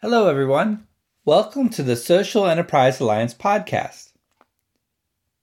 Hello, 0.00 0.28
everyone. 0.28 0.86
Welcome 1.24 1.70
to 1.70 1.82
the 1.82 1.96
Social 1.96 2.46
Enterprise 2.46 3.00
Alliance 3.00 3.34
podcast. 3.34 4.12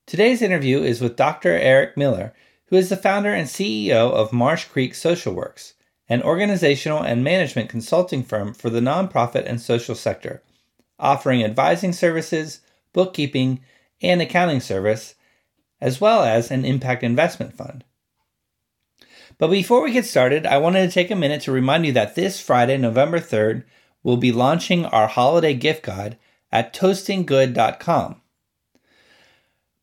Today's 0.05 0.41
interview 0.41 0.81
is 0.81 1.01
with 1.01 1.17
Dr. 1.17 1.51
Eric 1.51 1.97
Miller, 1.97 2.33
who 2.67 2.77
is 2.77 2.87
the 2.87 2.95
founder 2.95 3.33
and 3.33 3.49
CEO 3.49 4.13
of 4.13 4.31
Marsh 4.31 4.63
Creek 4.63 4.95
Social 4.95 5.33
Works, 5.33 5.73
an 6.07 6.23
organizational 6.23 7.03
and 7.03 7.21
management 7.21 7.67
consulting 7.67 8.23
firm 8.23 8.53
for 8.53 8.69
the 8.69 8.79
nonprofit 8.79 9.45
and 9.45 9.59
social 9.59 9.93
sector, 9.93 10.41
offering 10.97 11.43
advising 11.43 11.91
services, 11.91 12.61
bookkeeping, 12.93 13.59
and 14.01 14.21
accounting 14.21 14.61
service, 14.61 15.15
as 15.81 15.99
well 15.99 16.23
as 16.23 16.49
an 16.49 16.63
impact 16.63 17.03
investment 17.03 17.53
fund. 17.53 17.83
But 19.37 19.49
before 19.49 19.83
we 19.83 19.91
get 19.91 20.05
started, 20.05 20.45
I 20.45 20.59
wanted 20.59 20.87
to 20.87 20.93
take 20.93 21.11
a 21.11 21.15
minute 21.15 21.41
to 21.41 21.51
remind 21.51 21.85
you 21.85 21.91
that 21.91 22.15
this 22.15 22.39
Friday, 22.39 22.77
November 22.77 23.19
3rd, 23.19 23.65
we'll 24.05 24.17
be 24.17 24.31
launching 24.31 24.85
our 24.85 25.07
holiday 25.07 25.55
gift 25.55 25.83
guide 25.83 26.15
at 26.51 26.73
toastinggood.com. 26.73 28.21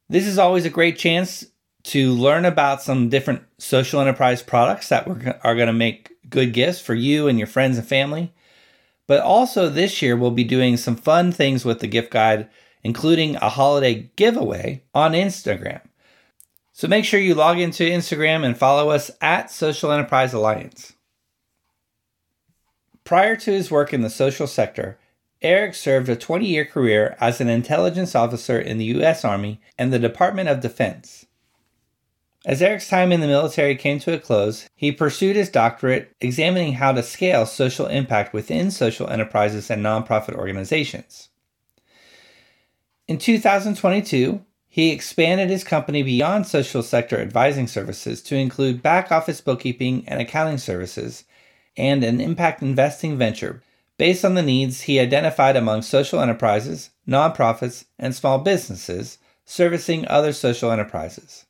This 0.08 0.26
is 0.26 0.38
always 0.38 0.64
a 0.64 0.70
great 0.70 0.96
chance 0.96 1.44
to 1.82 2.12
learn 2.12 2.44
about 2.44 2.80
some 2.80 3.08
different 3.08 3.42
social 3.58 4.00
enterprise 4.00 4.40
products 4.40 4.88
that 4.90 5.08
are 5.42 5.56
going 5.56 5.66
to 5.66 5.72
make 5.72 6.12
good 6.30 6.52
gifts 6.52 6.80
for 6.80 6.94
you 6.94 7.26
and 7.26 7.36
your 7.36 7.48
friends 7.48 7.76
and 7.76 7.86
family. 7.86 8.32
But 9.08 9.20
also 9.20 9.68
this 9.68 10.00
year, 10.00 10.16
we'll 10.16 10.30
be 10.30 10.44
doing 10.44 10.76
some 10.76 10.94
fun 10.94 11.32
things 11.32 11.64
with 11.64 11.80
the 11.80 11.88
gift 11.88 12.12
guide, 12.12 12.48
including 12.84 13.34
a 13.36 13.48
holiday 13.48 14.12
giveaway 14.14 14.84
on 14.94 15.12
Instagram. 15.12 15.80
So 16.72 16.86
make 16.86 17.04
sure 17.04 17.18
you 17.18 17.34
log 17.34 17.58
into 17.58 17.82
Instagram 17.82 18.44
and 18.44 18.56
follow 18.56 18.90
us 18.90 19.10
at 19.20 19.50
Social 19.50 19.90
Enterprise 19.90 20.32
Alliance. 20.32 20.92
Prior 23.04 23.36
to 23.36 23.50
his 23.52 23.70
work 23.70 23.92
in 23.92 24.02
the 24.02 24.10
social 24.10 24.46
sector, 24.46 24.98
Eric 25.42 25.74
served 25.74 26.08
a 26.08 26.16
20 26.16 26.46
year 26.46 26.64
career 26.64 27.16
as 27.20 27.40
an 27.40 27.48
intelligence 27.48 28.14
officer 28.14 28.58
in 28.58 28.78
the 28.78 28.84
U.S. 28.86 29.24
Army 29.24 29.60
and 29.76 29.92
the 29.92 29.98
Department 29.98 30.48
of 30.48 30.60
Defense. 30.60 31.26
As 32.44 32.60
Eric's 32.60 32.88
time 32.88 33.12
in 33.12 33.20
the 33.20 33.28
military 33.28 33.76
came 33.76 34.00
to 34.00 34.14
a 34.14 34.18
close, 34.18 34.68
he 34.74 34.90
pursued 34.90 35.36
his 35.36 35.48
doctorate 35.48 36.14
examining 36.20 36.74
how 36.74 36.92
to 36.92 37.02
scale 37.02 37.46
social 37.46 37.86
impact 37.86 38.32
within 38.32 38.70
social 38.70 39.08
enterprises 39.08 39.70
and 39.70 39.84
nonprofit 39.84 40.34
organizations. 40.34 41.28
In 43.06 43.18
2022, 43.18 44.44
he 44.68 44.90
expanded 44.90 45.50
his 45.50 45.64
company 45.64 46.02
beyond 46.02 46.46
social 46.46 46.82
sector 46.82 47.20
advising 47.20 47.68
services 47.68 48.22
to 48.22 48.36
include 48.36 48.82
back 48.82 49.12
office 49.12 49.40
bookkeeping 49.40 50.04
and 50.08 50.20
accounting 50.20 50.58
services 50.58 51.24
and 51.76 52.04
an 52.04 52.20
impact 52.20 52.62
investing 52.62 53.16
venture 53.16 53.62
based 53.98 54.24
on 54.24 54.34
the 54.34 54.42
needs 54.42 54.82
he 54.82 54.98
identified 54.98 55.56
among 55.56 55.82
social 55.82 56.20
enterprises, 56.20 56.90
nonprofits, 57.06 57.84
and 57.98 58.14
small 58.14 58.38
businesses 58.38 59.18
servicing 59.44 60.06
other 60.08 60.32
social 60.32 60.70
enterprises. 60.70 61.46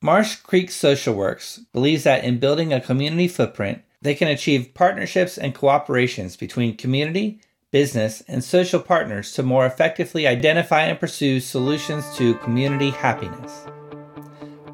Marsh 0.00 0.36
Creek 0.36 0.70
Social 0.70 1.14
Works 1.14 1.60
believes 1.72 2.04
that 2.04 2.24
in 2.24 2.38
building 2.38 2.72
a 2.72 2.80
community 2.80 3.28
footprint, 3.28 3.82
they 4.00 4.16
can 4.16 4.26
achieve 4.26 4.74
partnerships 4.74 5.38
and 5.38 5.54
cooperations 5.54 6.36
between 6.36 6.76
community, 6.76 7.40
business, 7.70 8.20
and 8.26 8.42
social 8.42 8.80
partners 8.80 9.32
to 9.32 9.44
more 9.44 9.64
effectively 9.64 10.26
identify 10.26 10.82
and 10.82 10.98
pursue 10.98 11.38
solutions 11.38 12.04
to 12.16 12.34
community 12.36 12.90
happiness. 12.90 13.66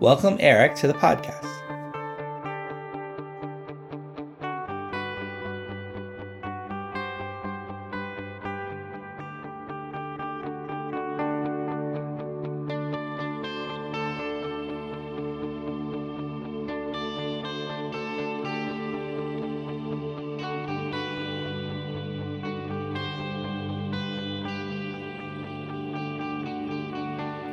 Welcome, 0.00 0.38
Eric, 0.40 0.76
to 0.76 0.86
the 0.86 0.94
podcast. 0.94 1.57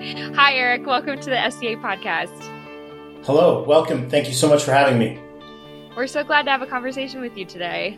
Hi, 0.05 0.53
Eric. 0.53 0.85
Welcome 0.85 1.19
to 1.19 1.29
the 1.31 1.49
SEA 1.49 1.77
podcast. 1.77 2.29
Hello. 3.25 3.63
Welcome. 3.63 4.07
Thank 4.07 4.27
you 4.27 4.35
so 4.35 4.47
much 4.47 4.63
for 4.63 4.71
having 4.71 4.99
me. 4.99 5.19
We're 5.97 6.05
so 6.05 6.23
glad 6.23 6.43
to 6.43 6.51
have 6.51 6.61
a 6.61 6.67
conversation 6.67 7.21
with 7.21 7.35
you 7.35 7.43
today. 7.43 7.97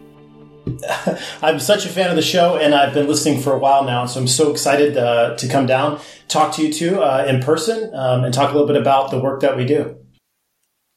I'm 1.42 1.60
such 1.60 1.86
a 1.86 1.90
fan 1.90 2.10
of 2.10 2.16
the 2.16 2.22
show, 2.22 2.56
and 2.56 2.74
I've 2.74 2.94
been 2.94 3.08
listening 3.08 3.42
for 3.42 3.52
a 3.52 3.60
while 3.60 3.84
now. 3.84 4.06
So 4.06 4.22
I'm 4.22 4.28
so 4.28 4.52
excited 4.52 4.96
uh, 4.96 5.36
to 5.36 5.50
come 5.50 5.66
down, 5.66 6.00
talk 6.30 6.56
to 6.56 6.66
you 6.66 6.72
two 6.72 7.02
uh, 7.02 7.26
in 7.28 7.42
person, 7.42 7.94
um, 7.94 8.24
and 8.24 8.34
talk 8.34 8.52
a 8.52 8.54
little 8.54 8.68
bit 8.68 8.78
about 8.78 9.12
the 9.12 9.20
work 9.20 9.42
that 9.42 9.58
we 9.58 9.66
do. 9.66 9.98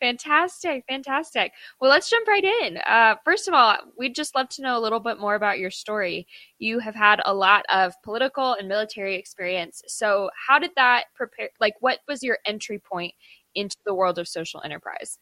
Fantastic, 0.00 0.84
fantastic. 0.88 1.52
Well, 1.78 1.90
let's 1.90 2.08
jump 2.08 2.26
right 2.26 2.44
in. 2.44 2.78
Uh, 2.78 3.16
first 3.22 3.48
of 3.48 3.54
all, 3.54 3.76
we'd 3.98 4.14
just 4.14 4.34
love 4.34 4.48
to 4.50 4.62
know 4.62 4.78
a 4.78 4.80
little 4.80 4.98
bit 5.00 5.20
more 5.20 5.34
about 5.34 5.58
your 5.58 5.70
story. 5.70 6.26
You 6.58 6.78
have 6.78 6.94
had 6.94 7.20
a 7.26 7.34
lot 7.34 7.66
of 7.72 7.92
political 8.02 8.54
and 8.54 8.66
military 8.66 9.16
experience. 9.16 9.82
So, 9.86 10.30
how 10.48 10.58
did 10.58 10.70
that 10.76 11.04
prepare? 11.14 11.50
Like, 11.60 11.74
what 11.80 11.98
was 12.08 12.22
your 12.22 12.38
entry 12.46 12.78
point 12.78 13.12
into 13.54 13.76
the 13.84 13.94
world 13.94 14.18
of 14.18 14.26
social 14.26 14.62
enterprise? 14.64 15.18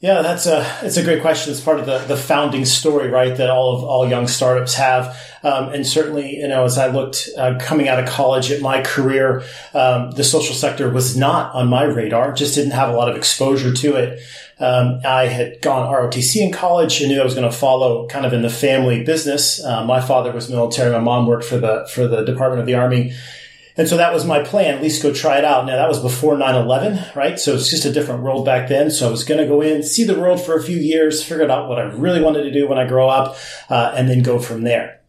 Yeah, 0.00 0.22
that's 0.22 0.46
a 0.46 0.64
it's 0.82 0.96
a 0.96 1.02
great 1.02 1.22
question. 1.22 1.50
It's 1.50 1.60
part 1.60 1.80
of 1.80 1.86
the, 1.86 1.98
the 1.98 2.16
founding 2.16 2.64
story, 2.64 3.10
right? 3.10 3.36
That 3.36 3.50
all 3.50 3.76
of 3.76 3.82
all 3.82 4.08
young 4.08 4.28
startups 4.28 4.74
have, 4.74 5.06
um, 5.42 5.70
and 5.70 5.84
certainly, 5.84 6.36
you 6.36 6.46
know, 6.46 6.64
as 6.64 6.78
I 6.78 6.86
looked 6.86 7.28
uh, 7.36 7.58
coming 7.60 7.88
out 7.88 7.98
of 7.98 8.08
college 8.08 8.52
at 8.52 8.62
my 8.62 8.80
career, 8.80 9.42
um, 9.74 10.12
the 10.12 10.22
social 10.22 10.54
sector 10.54 10.88
was 10.88 11.16
not 11.16 11.52
on 11.52 11.66
my 11.66 11.82
radar. 11.82 12.32
Just 12.32 12.54
didn't 12.54 12.74
have 12.74 12.90
a 12.90 12.92
lot 12.92 13.08
of 13.08 13.16
exposure 13.16 13.74
to 13.74 13.96
it. 13.96 14.20
Um, 14.60 15.00
I 15.04 15.26
had 15.26 15.60
gone 15.62 15.92
ROTC 15.92 16.42
in 16.42 16.52
college 16.52 17.00
and 17.00 17.10
knew 17.10 17.20
I 17.20 17.24
was 17.24 17.34
going 17.34 17.50
to 17.50 17.56
follow 17.56 18.06
kind 18.06 18.24
of 18.24 18.32
in 18.32 18.42
the 18.42 18.50
family 18.50 19.02
business. 19.02 19.64
Uh, 19.64 19.84
my 19.84 20.00
father 20.00 20.30
was 20.30 20.48
military. 20.48 20.92
My 20.92 21.00
mom 21.00 21.26
worked 21.26 21.44
for 21.44 21.58
the 21.58 21.88
for 21.92 22.06
the 22.06 22.24
Department 22.24 22.60
of 22.60 22.66
the 22.66 22.74
Army. 22.76 23.14
And 23.78 23.88
so 23.88 23.96
that 23.96 24.12
was 24.12 24.26
my 24.26 24.42
plan, 24.42 24.74
at 24.74 24.82
least 24.82 25.02
go 25.02 25.14
try 25.14 25.38
it 25.38 25.44
out. 25.44 25.64
Now 25.64 25.76
that 25.76 25.88
was 25.88 26.02
before 26.02 26.34
9-11, 26.34 27.14
right? 27.14 27.38
So 27.38 27.54
it's 27.54 27.70
just 27.70 27.84
a 27.84 27.92
different 27.92 28.24
world 28.24 28.44
back 28.44 28.68
then. 28.68 28.90
So 28.90 29.06
I 29.06 29.10
was 29.10 29.22
going 29.22 29.40
to 29.40 29.46
go 29.46 29.60
in, 29.60 29.84
see 29.84 30.02
the 30.02 30.18
world 30.18 30.44
for 30.44 30.56
a 30.56 30.62
few 30.62 30.76
years, 30.76 31.22
figure 31.22 31.48
out 31.48 31.68
what 31.68 31.78
I 31.78 31.84
really 31.84 32.20
wanted 32.20 32.42
to 32.42 32.50
do 32.50 32.68
when 32.68 32.76
I 32.76 32.88
grow 32.88 33.08
up, 33.08 33.36
uh, 33.70 33.94
and 33.96 34.08
then 34.08 34.24
go 34.24 34.40
from 34.40 34.64
there. 34.64 35.00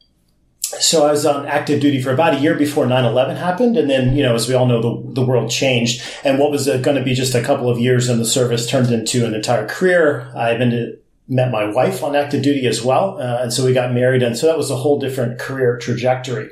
So 0.62 1.08
I 1.08 1.12
was 1.12 1.26
on 1.26 1.48
active 1.48 1.82
duty 1.82 2.00
for 2.00 2.14
about 2.14 2.36
a 2.36 2.40
year 2.40 2.54
before 2.54 2.86
9-11 2.86 3.38
happened. 3.38 3.76
And 3.76 3.90
then, 3.90 4.16
you 4.16 4.22
know, 4.22 4.36
as 4.36 4.48
we 4.48 4.54
all 4.54 4.68
know, 4.68 4.82
the, 4.82 5.14
the 5.14 5.26
world 5.26 5.50
changed. 5.50 6.04
And 6.24 6.38
what 6.38 6.52
was 6.52 6.68
uh, 6.68 6.78
going 6.78 6.96
to 6.96 7.04
be 7.04 7.16
just 7.16 7.34
a 7.34 7.42
couple 7.42 7.72
of 7.72 7.80
years 7.80 8.08
in 8.08 8.20
the 8.20 8.26
service 8.26 8.70
turned 8.70 8.92
into 8.92 9.26
an 9.26 9.34
entire 9.34 9.68
career. 9.68 10.32
I've 10.36 10.62
ended, 10.62 11.00
met 11.30 11.52
my 11.52 11.72
wife 11.72 12.04
on 12.04 12.16
active 12.16 12.42
duty 12.42 12.66
as 12.66 12.84
well. 12.84 13.20
Uh, 13.20 13.44
and 13.44 13.54
so 13.54 13.64
we 13.64 13.72
got 13.72 13.94
married. 13.94 14.24
And 14.24 14.36
so 14.36 14.48
that 14.48 14.58
was 14.58 14.72
a 14.72 14.76
whole 14.76 15.00
different 15.00 15.40
career 15.40 15.78
trajectory. 15.78 16.50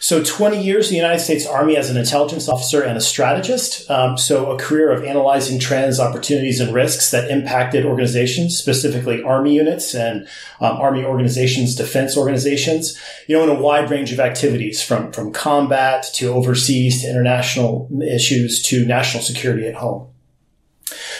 So 0.00 0.22
20 0.22 0.62
years 0.62 0.88
in 0.88 0.92
the 0.92 0.98
United 0.98 1.20
States 1.20 1.46
Army 1.46 1.76
as 1.76 1.90
an 1.90 1.96
intelligence 1.96 2.48
officer 2.48 2.82
and 2.82 2.96
a 2.96 3.00
strategist. 3.00 3.90
Um, 3.90 4.16
so 4.16 4.52
a 4.52 4.58
career 4.58 4.92
of 4.92 5.04
analyzing 5.04 5.58
trends, 5.58 5.98
opportunities, 5.98 6.60
and 6.60 6.72
risks 6.74 7.10
that 7.10 7.30
impacted 7.30 7.84
organizations, 7.84 8.56
specifically 8.56 9.22
Army 9.22 9.54
units 9.54 9.94
and 9.94 10.28
um, 10.60 10.76
Army 10.76 11.04
organizations, 11.04 11.74
defense 11.74 12.16
organizations, 12.16 12.98
you 13.26 13.36
know, 13.36 13.42
in 13.42 13.48
a 13.50 13.60
wide 13.60 13.90
range 13.90 14.12
of 14.12 14.20
activities 14.20 14.82
from, 14.82 15.12
from 15.12 15.32
combat 15.32 16.06
to 16.14 16.32
overseas 16.32 17.02
to 17.02 17.10
international 17.10 17.90
issues 18.02 18.62
to 18.62 18.86
national 18.86 19.22
security 19.22 19.66
at 19.66 19.74
home. 19.74 20.08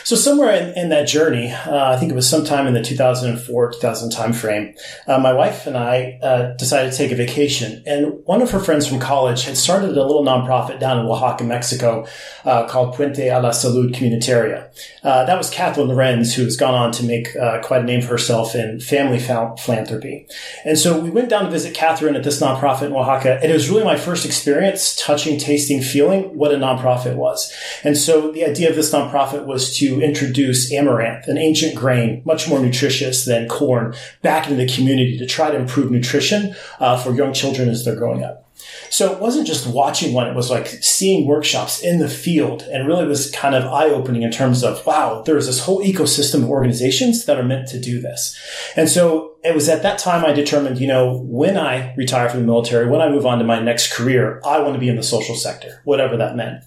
So 0.06 0.14
somewhere 0.14 0.54
in, 0.54 0.78
in 0.78 0.88
that 0.90 1.08
journey, 1.08 1.50
uh, 1.50 1.90
I 1.90 1.96
think 1.96 2.12
it 2.12 2.14
was 2.14 2.30
sometime 2.30 2.68
in 2.68 2.74
the 2.74 2.80
2004 2.80 3.72
2000 3.72 4.12
timeframe, 4.12 4.78
uh, 5.08 5.18
my 5.18 5.32
wife 5.32 5.66
and 5.66 5.76
I 5.76 6.20
uh, 6.22 6.52
decided 6.54 6.92
to 6.92 6.96
take 6.96 7.10
a 7.10 7.16
vacation. 7.16 7.82
And 7.84 8.24
one 8.24 8.40
of 8.40 8.52
her 8.52 8.60
friends 8.60 8.86
from 8.86 9.00
college 9.00 9.42
had 9.42 9.56
started 9.56 9.98
a 9.98 10.06
little 10.06 10.22
nonprofit 10.22 10.78
down 10.78 11.00
in 11.00 11.06
Oaxaca, 11.06 11.42
Mexico, 11.42 12.06
uh, 12.44 12.68
called 12.68 12.94
Puente 12.94 13.36
a 13.36 13.40
la 13.40 13.50
Salud 13.50 13.96
Comunitaria. 13.96 14.68
Uh, 15.02 15.24
that 15.24 15.36
was 15.36 15.50
Kathleen 15.50 15.88
Lorenz, 15.88 16.36
who 16.36 16.44
has 16.44 16.56
gone 16.56 16.74
on 16.74 16.92
to 16.92 17.02
make 17.02 17.34
uh, 17.34 17.60
quite 17.62 17.80
a 17.80 17.84
name 17.84 18.00
for 18.00 18.10
herself 18.10 18.54
in 18.54 18.78
family 18.78 19.18
philanthropy. 19.18 20.28
And 20.64 20.78
so 20.78 21.00
we 21.00 21.10
went 21.10 21.30
down 21.30 21.46
to 21.46 21.50
visit 21.50 21.74
Catherine 21.74 22.14
at 22.14 22.22
this 22.22 22.40
nonprofit 22.40 22.86
in 22.86 22.92
Oaxaca, 22.92 23.40
and 23.42 23.50
it 23.50 23.54
was 23.54 23.68
really 23.68 23.82
my 23.82 23.96
first 23.96 24.24
experience 24.24 24.94
touching, 24.94 25.36
tasting, 25.36 25.82
feeling 25.82 26.38
what 26.38 26.52
a 26.52 26.56
nonprofit 26.56 27.16
was. 27.16 27.52
And 27.82 27.98
so 27.98 28.30
the 28.30 28.44
idea 28.44 28.70
of 28.70 28.76
this 28.76 28.92
nonprofit 28.92 29.46
was 29.46 29.76
to 29.78 29.95
introduce 30.00 30.72
amaranth, 30.72 31.28
an 31.28 31.38
ancient 31.38 31.74
grain, 31.74 32.22
much 32.24 32.48
more 32.48 32.60
nutritious 32.60 33.24
than 33.24 33.48
corn, 33.48 33.94
back 34.22 34.48
into 34.48 34.56
the 34.56 34.72
community 34.72 35.18
to 35.18 35.26
try 35.26 35.50
to 35.50 35.56
improve 35.56 35.90
nutrition 35.90 36.54
uh, 36.80 36.96
for 36.96 37.14
young 37.14 37.32
children 37.32 37.68
as 37.68 37.84
they're 37.84 37.96
growing 37.96 38.22
up. 38.22 38.42
So 38.90 39.12
it 39.12 39.20
wasn't 39.20 39.46
just 39.46 39.66
watching 39.66 40.14
one, 40.14 40.26
it 40.26 40.34
was 40.34 40.50
like 40.50 40.66
seeing 40.66 41.26
workshops 41.26 41.82
in 41.82 41.98
the 41.98 42.08
field 42.08 42.62
and 42.62 42.86
really 42.86 43.06
was 43.06 43.30
kind 43.30 43.54
of 43.54 43.64
eye 43.64 43.90
opening 43.90 44.22
in 44.22 44.30
terms 44.30 44.64
of, 44.64 44.84
wow, 44.86 45.22
there's 45.22 45.46
this 45.46 45.60
whole 45.60 45.82
ecosystem 45.84 46.42
of 46.42 46.50
organizations 46.50 47.26
that 47.26 47.38
are 47.38 47.44
meant 47.44 47.68
to 47.68 47.78
do 47.78 48.00
this. 48.00 48.38
And 48.74 48.88
so 48.88 49.06
so 49.06 49.35
it 49.44 49.54
was 49.54 49.68
at 49.68 49.82
that 49.82 49.98
time 49.98 50.24
I 50.24 50.32
determined, 50.32 50.78
you 50.78 50.88
know, 50.88 51.18
when 51.18 51.56
I 51.56 51.94
retire 51.94 52.28
from 52.28 52.40
the 52.40 52.46
military, 52.46 52.88
when 52.88 53.00
I 53.00 53.08
move 53.08 53.26
on 53.26 53.38
to 53.38 53.44
my 53.44 53.60
next 53.60 53.92
career, 53.92 54.40
I 54.44 54.58
want 54.58 54.74
to 54.74 54.80
be 54.80 54.88
in 54.88 54.96
the 54.96 55.02
social 55.02 55.36
sector, 55.36 55.80
whatever 55.84 56.16
that 56.16 56.36
meant. 56.36 56.64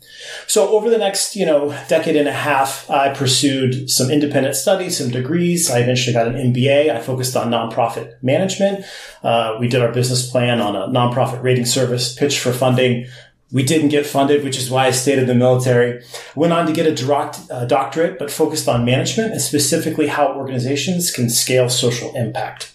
So 0.47 0.69
over 0.69 0.89
the 0.89 0.97
next, 0.97 1.35
you 1.35 1.45
know, 1.45 1.69
decade 1.87 2.15
and 2.15 2.27
a 2.27 2.33
half, 2.33 2.89
I 2.89 3.13
pursued 3.13 3.89
some 3.89 4.09
independent 4.09 4.55
studies, 4.55 4.97
some 4.97 5.09
degrees. 5.09 5.69
I 5.69 5.79
eventually 5.79 6.13
got 6.13 6.27
an 6.27 6.53
MBA. 6.53 6.89
I 6.89 7.01
focused 7.01 7.35
on 7.35 7.51
nonprofit 7.51 8.21
management. 8.23 8.85
Uh, 9.23 9.57
we 9.59 9.67
did 9.67 9.81
our 9.81 9.91
business 9.91 10.29
plan 10.29 10.61
on 10.61 10.75
a 10.75 10.87
nonprofit 10.87 11.43
rating 11.43 11.65
service, 11.65 12.15
pitched 12.15 12.39
for 12.39 12.53
funding. 12.53 13.07
We 13.51 13.63
didn't 13.63 13.89
get 13.89 14.05
funded, 14.05 14.43
which 14.43 14.57
is 14.57 14.69
why 14.69 14.85
I 14.85 14.91
stayed 14.91 15.19
in 15.19 15.27
the 15.27 15.35
military. 15.35 16.03
Went 16.35 16.53
on 16.53 16.67
to 16.67 16.73
get 16.73 16.85
a 16.85 17.13
uh, 17.51 17.65
doctorate, 17.65 18.19
but 18.19 18.31
focused 18.31 18.67
on 18.67 18.85
management 18.85 19.31
and 19.31 19.41
specifically 19.41 20.07
how 20.07 20.33
organizations 20.33 21.11
can 21.11 21.29
scale 21.29 21.69
social 21.69 22.15
impact 22.15 22.73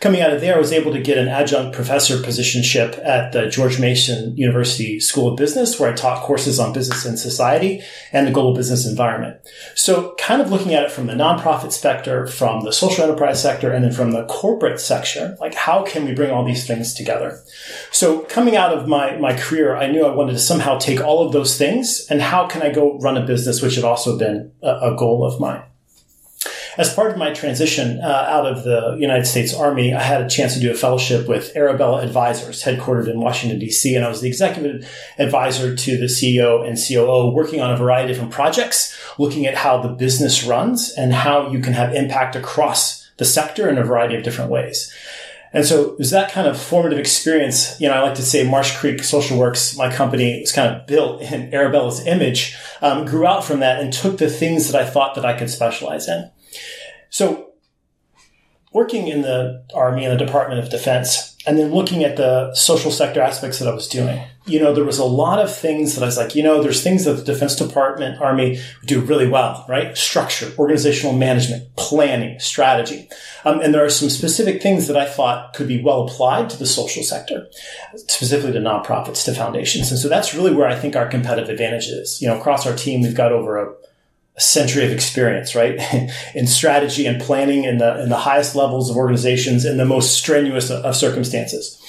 coming 0.00 0.20
out 0.20 0.32
of 0.32 0.40
there, 0.40 0.56
I 0.56 0.58
was 0.58 0.72
able 0.72 0.92
to 0.92 1.00
get 1.00 1.18
an 1.18 1.28
adjunct 1.28 1.74
professor 1.74 2.20
positionship 2.22 2.98
at 3.02 3.32
the 3.32 3.48
George 3.48 3.80
Mason 3.80 4.36
University 4.36 5.00
School 5.00 5.28
of 5.28 5.36
Business, 5.36 5.78
where 5.78 5.92
I 5.92 5.94
taught 5.94 6.22
courses 6.22 6.60
on 6.60 6.72
business 6.72 7.04
and 7.04 7.18
society 7.18 7.82
and 8.12 8.26
the 8.26 8.30
global 8.30 8.54
business 8.54 8.86
environment. 8.86 9.36
So 9.74 10.14
kind 10.18 10.40
of 10.40 10.50
looking 10.50 10.74
at 10.74 10.84
it 10.84 10.92
from 10.92 11.06
the 11.06 11.14
nonprofit 11.14 11.72
sector, 11.72 12.26
from 12.26 12.64
the 12.64 12.72
social 12.72 13.04
enterprise 13.04 13.42
sector, 13.42 13.72
and 13.72 13.84
then 13.84 13.92
from 13.92 14.12
the 14.12 14.26
corporate 14.26 14.80
sector, 14.80 15.36
like 15.40 15.54
how 15.54 15.84
can 15.84 16.04
we 16.04 16.14
bring 16.14 16.30
all 16.30 16.44
these 16.44 16.66
things 16.66 16.94
together? 16.94 17.40
So 17.90 18.20
coming 18.20 18.56
out 18.56 18.72
of 18.72 18.88
my, 18.88 19.16
my 19.16 19.36
career, 19.36 19.76
I 19.76 19.90
knew 19.90 20.04
I 20.04 20.14
wanted 20.14 20.32
to 20.32 20.38
somehow 20.38 20.78
take 20.78 21.00
all 21.00 21.26
of 21.26 21.32
those 21.32 21.58
things 21.58 22.06
and 22.10 22.20
how 22.20 22.46
can 22.46 22.62
I 22.62 22.70
go 22.70 22.98
run 22.98 23.16
a 23.16 23.26
business, 23.26 23.62
which 23.62 23.74
had 23.74 23.84
also 23.84 24.18
been 24.18 24.52
a, 24.62 24.92
a 24.92 24.96
goal 24.96 25.24
of 25.24 25.40
mine 25.40 25.62
as 26.78 26.94
part 26.94 27.10
of 27.10 27.18
my 27.18 27.32
transition 27.32 28.00
uh, 28.00 28.26
out 28.28 28.46
of 28.46 28.62
the 28.62 28.96
United 29.00 29.26
States 29.26 29.52
Army, 29.52 29.92
I 29.92 30.00
had 30.00 30.22
a 30.22 30.28
chance 30.28 30.54
to 30.54 30.60
do 30.60 30.70
a 30.70 30.74
fellowship 30.74 31.26
with 31.26 31.54
Arabella 31.56 32.02
Advisors, 32.02 32.62
headquartered 32.62 33.10
in 33.10 33.20
Washington, 33.20 33.58
D.C., 33.58 33.96
and 33.96 34.04
I 34.04 34.08
was 34.08 34.20
the 34.20 34.28
executive 34.28 34.88
advisor 35.18 35.74
to 35.74 35.98
the 35.98 36.04
CEO 36.04 36.64
and 36.64 36.78
COO, 36.78 37.32
working 37.32 37.60
on 37.60 37.72
a 37.72 37.76
variety 37.76 38.12
of 38.12 38.14
different 38.14 38.32
projects, 38.32 38.96
looking 39.18 39.44
at 39.44 39.56
how 39.56 39.82
the 39.82 39.88
business 39.88 40.44
runs 40.44 40.92
and 40.92 41.12
how 41.12 41.50
you 41.50 41.58
can 41.58 41.72
have 41.72 41.92
impact 41.92 42.36
across 42.36 43.10
the 43.16 43.24
sector 43.24 43.68
in 43.68 43.76
a 43.76 43.84
variety 43.84 44.14
of 44.14 44.22
different 44.22 44.52
ways. 44.52 44.94
And 45.52 45.64
so 45.64 45.82
it 45.82 45.98
was 45.98 46.10
that 46.10 46.30
kind 46.30 46.46
of 46.46 46.60
formative 46.60 46.98
experience. 46.98 47.80
You 47.80 47.88
know, 47.88 47.94
I 47.94 48.00
like 48.00 48.14
to 48.16 48.22
say 48.22 48.48
Marsh 48.48 48.76
Creek 48.76 49.02
Social 49.02 49.36
Works, 49.36 49.76
my 49.76 49.92
company 49.92 50.40
was 50.40 50.52
kind 50.52 50.76
of 50.76 50.86
built 50.86 51.22
in 51.22 51.52
Arabella's 51.52 52.06
image, 52.06 52.56
um, 52.82 53.04
grew 53.04 53.26
out 53.26 53.44
from 53.44 53.60
that 53.60 53.80
and 53.80 53.92
took 53.92 54.18
the 54.18 54.30
things 54.30 54.70
that 54.70 54.80
I 54.80 54.88
thought 54.88 55.16
that 55.16 55.24
I 55.24 55.36
could 55.36 55.50
specialize 55.50 56.06
in. 56.06 56.30
So 57.10 57.48
working 58.72 59.08
in 59.08 59.22
the 59.22 59.64
Army 59.74 60.04
and 60.04 60.18
the 60.18 60.24
Department 60.24 60.60
of 60.62 60.70
Defense, 60.70 61.36
and 61.46 61.58
then 61.58 61.72
looking 61.72 62.04
at 62.04 62.16
the 62.16 62.54
social 62.54 62.90
sector 62.90 63.20
aspects 63.22 63.58
that 63.58 63.68
I 63.68 63.74
was 63.74 63.88
doing, 63.88 64.22
you 64.44 64.60
know, 64.60 64.74
there 64.74 64.84
was 64.84 64.98
a 64.98 65.04
lot 65.04 65.38
of 65.38 65.54
things 65.54 65.94
that 65.94 66.02
I 66.02 66.06
was 66.06 66.16
like, 66.16 66.34
you 66.34 66.42
know, 66.42 66.62
there's 66.62 66.82
things 66.82 67.04
that 67.04 67.14
the 67.14 67.24
Defense 67.24 67.56
Department, 67.56 68.20
Army 68.20 68.60
do 68.84 69.00
really 69.00 69.28
well, 69.28 69.64
right? 69.68 69.96
Structure, 69.96 70.52
organizational 70.58 71.16
management, 71.16 71.74
planning, 71.76 72.38
strategy. 72.38 73.08
Um, 73.44 73.60
and 73.60 73.72
there 73.72 73.84
are 73.84 73.90
some 73.90 74.10
specific 74.10 74.62
things 74.62 74.88
that 74.88 74.96
I 74.96 75.06
thought 75.06 75.54
could 75.54 75.68
be 75.68 75.82
well 75.82 76.02
applied 76.06 76.50
to 76.50 76.58
the 76.58 76.66
social 76.66 77.02
sector, 77.02 77.46
specifically 77.96 78.52
to 78.52 78.60
nonprofits, 78.60 79.24
to 79.24 79.34
foundations. 79.34 79.90
And 79.90 79.98
so 79.98 80.08
that's 80.08 80.34
really 80.34 80.54
where 80.54 80.68
I 80.68 80.74
think 80.74 80.96
our 80.96 81.08
competitive 81.08 81.48
advantage 81.48 81.88
is. 81.88 82.20
You 82.20 82.28
know, 82.28 82.38
across 82.38 82.66
our 82.66 82.76
team, 82.76 83.02
we've 83.02 83.14
got 83.14 83.32
over 83.32 83.56
a 83.58 83.74
century 84.38 84.84
of 84.84 84.92
experience, 84.92 85.54
right? 85.54 85.78
in 86.34 86.46
strategy 86.46 87.06
and 87.06 87.20
planning 87.20 87.64
in 87.64 87.78
the, 87.78 88.02
in 88.02 88.08
the 88.08 88.16
highest 88.16 88.54
levels 88.54 88.90
of 88.90 88.96
organizations 88.96 89.64
in 89.64 89.76
the 89.76 89.84
most 89.84 90.16
strenuous 90.16 90.70
of 90.70 90.96
circumstances. 90.96 91.82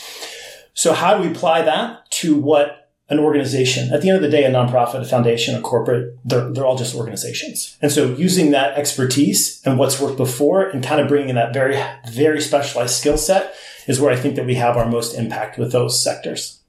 So 0.74 0.94
how 0.94 1.18
do 1.18 1.24
we 1.24 1.30
apply 1.30 1.64
that 1.64 2.10
to 2.12 2.36
what 2.40 2.80
an 3.10 3.20
organization, 3.20 3.92
at 3.92 4.02
the 4.02 4.10
end 4.10 4.18
of 4.18 4.22
the 4.22 4.30
day, 4.30 4.46
a 4.46 4.52
nonprofit, 4.52 5.02
a 5.02 5.06
foundation, 5.06 5.56
a 5.56 5.62
corporate, 5.62 6.16
they're, 6.24 6.52
they're 6.52 6.66
all 6.66 6.78
just 6.78 6.96
organizations. 6.96 7.76
And 7.82 7.92
so 7.92 8.14
using 8.14 8.52
that 8.52 8.78
expertise 8.78 9.62
and 9.66 9.80
what's 9.80 10.00
worked 10.00 10.18
before 10.18 10.70
and 10.70 10.84
kind 10.84 11.02
of 11.02 11.08
bringing 11.08 11.30
in 11.30 11.36
that 11.36 11.54
very, 11.54 11.82
very 12.12 12.40
specialized 12.40 12.96
skill 12.96 13.18
set 13.18 13.56
is 13.88 14.00
where 14.00 14.14
I 14.14 14.16
think 14.16 14.36
that 14.36 14.46
we 14.46 14.56
have 14.56 14.78
our 14.78 14.86
most 14.86 15.16
impact 15.16 15.58
with 15.58 15.72
those 15.72 16.02
sectors. 16.02 16.62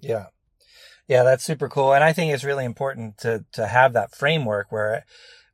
Yeah. 0.00 0.26
Yeah, 1.08 1.22
that's 1.22 1.44
super 1.44 1.68
cool. 1.68 1.92
And 1.92 2.02
I 2.02 2.12
think 2.12 2.32
it's 2.32 2.44
really 2.44 2.64
important 2.64 3.18
to, 3.18 3.44
to 3.52 3.66
have 3.66 3.92
that 3.92 4.14
framework 4.14 4.72
where 4.72 5.04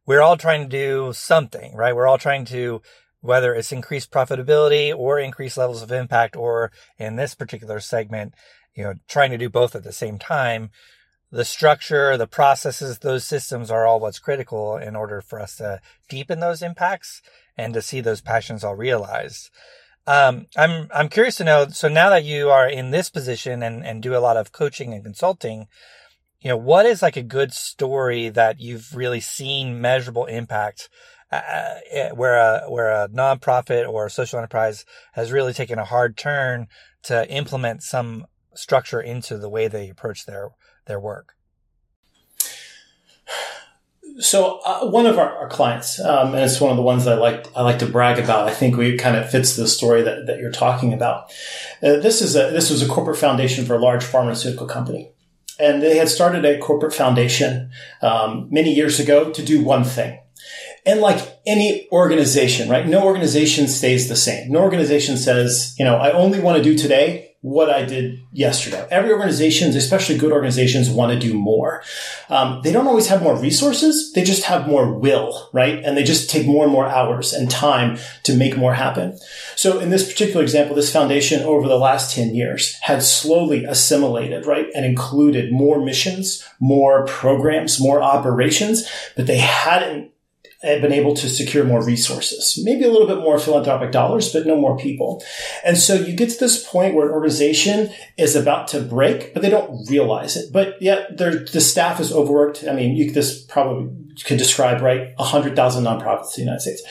we're 0.07 0.23
all 0.23 0.37
trying 0.37 0.63
to 0.63 0.69
do 0.69 1.13
something, 1.13 1.75
right? 1.75 1.95
We're 1.95 2.07
all 2.07 2.19
trying 2.19 2.47
to, 2.47 2.81
whether 3.21 3.55
it's 3.55 3.71
increased 3.71 4.11
profitability 4.11 4.97
or 4.97 5.19
increased 5.19 5.59
levels 5.59 5.83
of 5.83 5.93
impact, 5.93 6.37
or 6.37 6.73
in 6.99 7.17
this 7.17 7.35
particular 7.35 7.81
segment, 7.81 8.35
you 8.75 8.83
know, 8.83 8.95
trying 9.09 9.31
to 9.31 9.39
do 9.39 9.49
both 9.49 9.75
at 9.75 9.85
the 9.85 9.93
same 9.93 10.19
time. 10.19 10.71
The 11.31 11.45
structure, 11.45 12.17
the 12.17 12.27
processes, 12.27 12.99
those 12.99 13.25
systems 13.25 13.71
are 13.71 13.87
all 13.87 14.01
what's 14.01 14.19
critical 14.19 14.77
in 14.77 14.97
order 14.97 15.21
for 15.21 15.41
us 15.41 15.57
to 15.57 15.81
deepen 16.09 16.41
those 16.41 16.63
impacts 16.63 17.23
and 17.57 17.73
to 17.75 17.83
see 17.83 18.01
those 18.01 18.21
passions 18.21 18.65
all 18.65 18.75
realized. 18.75 19.51
Um, 20.07 20.47
I'm 20.57 20.89
I'm 20.93 21.09
curious 21.09 21.37
to 21.37 21.45
know. 21.45 21.69
So 21.69 21.89
now 21.89 22.11
that 22.11 22.25
you 22.25 22.51
are 22.51 22.69
in 22.69 22.91
this 22.91 23.09
position 23.09 23.63
and 23.63 23.85
and 23.85 24.03
do 24.03 24.17
a 24.17 24.19
lot 24.19 24.37
of 24.37 24.53
coaching 24.53 24.93
and 24.93 25.05
consulting, 25.05 25.69
you 26.41 26.49
know, 26.49 26.57
what 26.57 26.87
is 26.87 27.03
like 27.03 27.17
a 27.17 27.23
good 27.23 27.53
story 27.53 28.29
that 28.29 28.61
you've 28.61 28.95
really 28.97 29.21
seen 29.21 29.81
measurable 29.81 30.27
impact, 30.27 30.89
uh, 31.31 31.37
uh 31.37 31.75
eh, 31.91 32.11
where 32.11 32.37
a 32.37 32.65
where 32.69 32.91
a 32.91 33.09
nonprofit 33.09 33.89
or 33.89 34.07
a 34.07 34.11
social 34.11 34.39
enterprise 34.39 34.85
has 35.13 35.31
really 35.31 35.53
taken 35.53 35.79
a 35.79 35.85
hard 35.85 36.17
turn 36.17 36.67
to 37.05 37.29
implement 37.31 37.83
some 37.83 38.27
structure 38.55 39.01
into 39.01 39.39
the 39.39 39.49
way 39.49 39.69
they 39.69 39.89
approach 39.89 40.27
their 40.27 40.51
their 40.87 41.01
work 41.01 41.35
so 44.19 44.61
uh, 44.65 44.87
one 44.87 45.07
of 45.07 45.19
our, 45.19 45.35
our 45.37 45.49
clients, 45.49 45.99
um, 46.01 46.35
and 46.35 46.45
it's 46.45 46.61
one 46.61 46.71
of 46.71 46.77
the 46.77 46.83
ones 46.83 47.07
I 47.07 47.15
like 47.15 47.47
I 47.57 47.63
like 47.63 47.79
to 47.81 47.87
brag 47.87 48.19
about. 48.19 48.49
I 48.49 48.55
think 48.55 48.77
we 48.77 48.97
kind 48.97 49.17
of 49.17 49.31
fits 49.31 49.57
the 49.57 49.67
story 49.67 50.03
that, 50.03 50.27
that 50.27 50.39
you're 50.39 50.53
talking 50.53 50.93
about. 50.93 51.31
Uh, 51.83 51.97
this 51.97 52.21
is 52.21 52.37
a 52.37 52.51
this 52.51 52.71
was 52.71 52.83
a 52.83 52.89
corporate 52.89 53.19
foundation 53.19 53.65
for 53.65 53.75
a 53.75 53.79
large 53.79 54.05
pharmaceutical 54.05 54.67
company, 54.67 55.13
and 55.59 55.83
they 55.83 55.97
had 55.97 56.09
started 56.09 56.45
a 56.45 56.59
corporate 56.59 56.95
foundation 56.95 57.71
um, 58.03 58.49
many 58.51 58.75
years 58.75 59.01
ago 59.01 59.31
to 59.31 59.43
do 59.43 59.63
one 59.63 59.85
thing. 59.85 60.19
And 60.85 61.01
like 61.01 61.41
any 61.47 61.89
organization, 61.93 62.69
right? 62.69 62.87
No 62.87 63.05
organization 63.05 63.69
stays 63.69 64.09
the 64.09 64.17
same. 64.17 64.51
No 64.51 64.61
organization 64.61 65.17
says, 65.17 65.77
you 65.79 65.85
know, 65.85 65.97
I 65.97 66.11
only 66.11 66.41
want 66.41 66.59
to 66.59 66.63
do 66.63 66.77
today 66.77 67.32
what 67.43 67.69
I 67.69 67.85
did 67.85 68.25
yesterday. 68.31 68.87
Every 68.89 69.11
organizations, 69.11 69.75
especially 69.75 70.17
good 70.17 70.31
organizations, 70.31 70.89
want 70.89 71.13
to 71.13 71.19
do 71.19 71.35
more. 71.35 71.83
Um, 72.29 72.61
they 72.63 72.71
don't 72.71 72.87
always 72.87 73.09
have 73.09 73.21
more 73.21 73.37
resources. 73.37 74.13
They 74.13 74.23
just 74.23 74.45
have 74.45 74.69
more 74.69 74.95
will, 74.97 75.51
right? 75.53 75.83
And 75.85 75.97
they 75.97 76.05
just 76.05 76.31
take 76.31 76.47
more 76.47 76.63
and 76.63 76.73
more 76.73 76.87
hours 76.87 77.33
and 77.33 77.51
time 77.51 77.99
to 78.23 78.37
make 78.37 78.57
more 78.57 78.75
happen. 78.75 79.19
So 79.57 79.81
in 79.81 79.91
this 79.91 80.09
particular 80.09 80.43
example, 80.43 80.77
this 80.77 80.93
foundation 80.93 81.43
over 81.43 81.67
the 81.67 81.79
last 81.79 82.15
10 82.15 82.33
years 82.33 82.75
had 82.83 83.03
slowly 83.03 83.65
assimilated, 83.65 84.47
right? 84.47 84.69
And 84.73 84.85
included 84.85 85.53
more 85.53 85.85
missions, 85.85 86.45
more 86.61 87.05
programs, 87.07 87.81
more 87.81 88.01
operations, 88.01 88.89
but 89.17 89.27
they 89.27 89.39
hadn't 89.39 90.12
have 90.63 90.81
been 90.81 90.93
able 90.93 91.15
to 91.15 91.29
secure 91.29 91.65
more 91.65 91.85
resources, 91.85 92.61
maybe 92.63 92.85
a 92.85 92.91
little 92.91 93.07
bit 93.07 93.19
more 93.19 93.39
philanthropic 93.39 93.91
dollars, 93.91 94.33
but 94.33 94.47
no 94.47 94.57
more 94.57 94.77
people. 94.77 95.23
And 95.65 95.77
so 95.77 95.95
you 95.95 96.15
get 96.15 96.31
to 96.31 96.39
this 96.39 96.67
point 96.67 96.95
where 96.95 97.07
an 97.07 97.13
organization 97.13 97.93
is 98.17 98.37
about 98.37 98.69
to 98.69 98.81
break, 98.81 99.35
but 99.35 99.43
they 99.43 99.51
don't 99.51 99.89
realize 99.91 100.37
it. 100.37 100.53
But 100.53 100.81
yet 100.81 101.17
the 101.17 101.61
staff 101.61 102.01
is 102.01 102.13
overworked. 102.13 102.65
I 102.69 102.75
mean, 102.75 102.95
you, 102.97 103.11
this 103.11 103.43
probably 103.45 103.91
could 104.25 104.39
describe, 104.39 104.83
right, 104.83 105.13
100,000 105.17 105.85
nonprofits 105.85 106.39
in 106.39 106.45
the 106.45 106.51
United 106.51 106.61
States. 106.61 106.83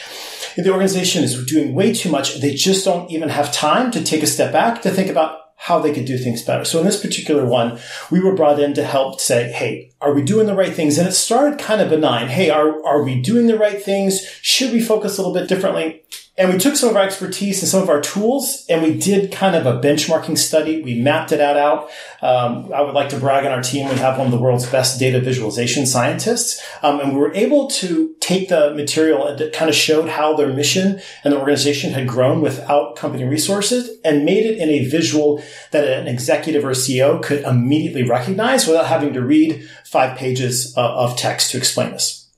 The 0.57 0.71
organization 0.71 1.23
is 1.23 1.45
doing 1.45 1.73
way 1.73 1.93
too 1.93 2.11
much. 2.11 2.41
They 2.41 2.53
just 2.53 2.83
don't 2.83 3.09
even 3.09 3.29
have 3.29 3.53
time 3.53 3.89
to 3.91 4.03
take 4.03 4.21
a 4.21 4.27
step 4.27 4.51
back 4.51 4.81
to 4.81 4.89
think 4.89 5.09
about 5.09 5.50
how 5.61 5.77
they 5.77 5.93
could 5.93 6.05
do 6.05 6.17
things 6.17 6.41
better. 6.41 6.65
So 6.65 6.79
in 6.79 6.85
this 6.85 6.99
particular 6.99 7.45
one, 7.45 7.79
we 8.09 8.19
were 8.19 8.33
brought 8.33 8.59
in 8.59 8.73
to 8.73 8.83
help 8.83 9.21
say, 9.21 9.51
Hey, 9.51 9.91
are 10.01 10.11
we 10.11 10.23
doing 10.23 10.47
the 10.47 10.55
right 10.55 10.73
things? 10.73 10.97
And 10.97 11.07
it 11.07 11.11
started 11.11 11.59
kind 11.59 11.79
of 11.81 11.89
benign. 11.91 12.29
Hey, 12.29 12.49
are, 12.49 12.83
are 12.83 13.03
we 13.03 13.21
doing 13.21 13.45
the 13.45 13.59
right 13.59 13.79
things? 13.79 14.25
Should 14.41 14.71
we 14.71 14.81
focus 14.81 15.17
a 15.17 15.21
little 15.21 15.35
bit 15.35 15.47
differently? 15.47 16.01
And 16.37 16.51
we 16.51 16.57
took 16.57 16.77
some 16.77 16.89
of 16.89 16.95
our 16.95 17.03
expertise 17.03 17.61
and 17.61 17.67
some 17.67 17.83
of 17.83 17.89
our 17.89 17.99
tools 17.99 18.65
and 18.69 18.81
we 18.81 18.97
did 18.97 19.33
kind 19.33 19.53
of 19.53 19.65
a 19.65 19.81
benchmarking 19.81 20.37
study. 20.37 20.81
We 20.81 20.99
mapped 20.99 21.33
it 21.33 21.41
out. 21.41 21.57
out. 21.57 21.89
Um, 22.21 22.71
I 22.73 22.81
would 22.81 22.95
like 22.95 23.09
to 23.09 23.19
brag 23.19 23.45
on 23.45 23.51
our 23.51 23.61
team. 23.61 23.89
We 23.89 23.95
have 23.95 24.17
one 24.17 24.27
of 24.27 24.31
the 24.31 24.39
world's 24.39 24.65
best 24.65 24.97
data 24.97 25.19
visualization 25.19 25.85
scientists. 25.85 26.65
Um, 26.81 27.01
and 27.01 27.13
we 27.13 27.19
were 27.19 27.33
able 27.33 27.67
to 27.71 28.15
take 28.21 28.47
the 28.47 28.73
material 28.73 29.35
that 29.35 29.51
kind 29.51 29.67
of 29.67 29.75
showed 29.75 30.07
how 30.07 30.33
their 30.35 30.53
mission 30.53 31.01
and 31.25 31.33
the 31.33 31.37
organization 31.37 31.91
had 31.91 32.07
grown 32.07 32.39
without 32.39 32.95
company 32.95 33.25
resources 33.25 33.99
and 34.05 34.23
made 34.23 34.45
it 34.45 34.57
in 34.57 34.69
a 34.69 34.85
visual 34.85 35.43
that 35.71 35.85
an 35.85 36.07
executive 36.07 36.63
or 36.63 36.71
CEO 36.71 37.21
could 37.21 37.43
immediately 37.43 38.03
recognize 38.03 38.65
without 38.67 38.85
having 38.85 39.11
to 39.13 39.21
read 39.21 39.67
five 39.85 40.17
pages 40.17 40.73
of 40.77 41.17
text 41.17 41.51
to 41.51 41.57
explain 41.57 41.91
this, 41.91 42.29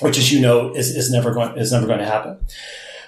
which 0.00 0.18
as 0.18 0.32
you 0.32 0.40
know 0.40 0.74
is, 0.74 0.90
is 0.90 1.08
never 1.08 1.32
going, 1.32 1.56
is 1.56 1.70
never 1.70 1.86
going 1.86 2.00
to 2.00 2.04
happen. 2.04 2.36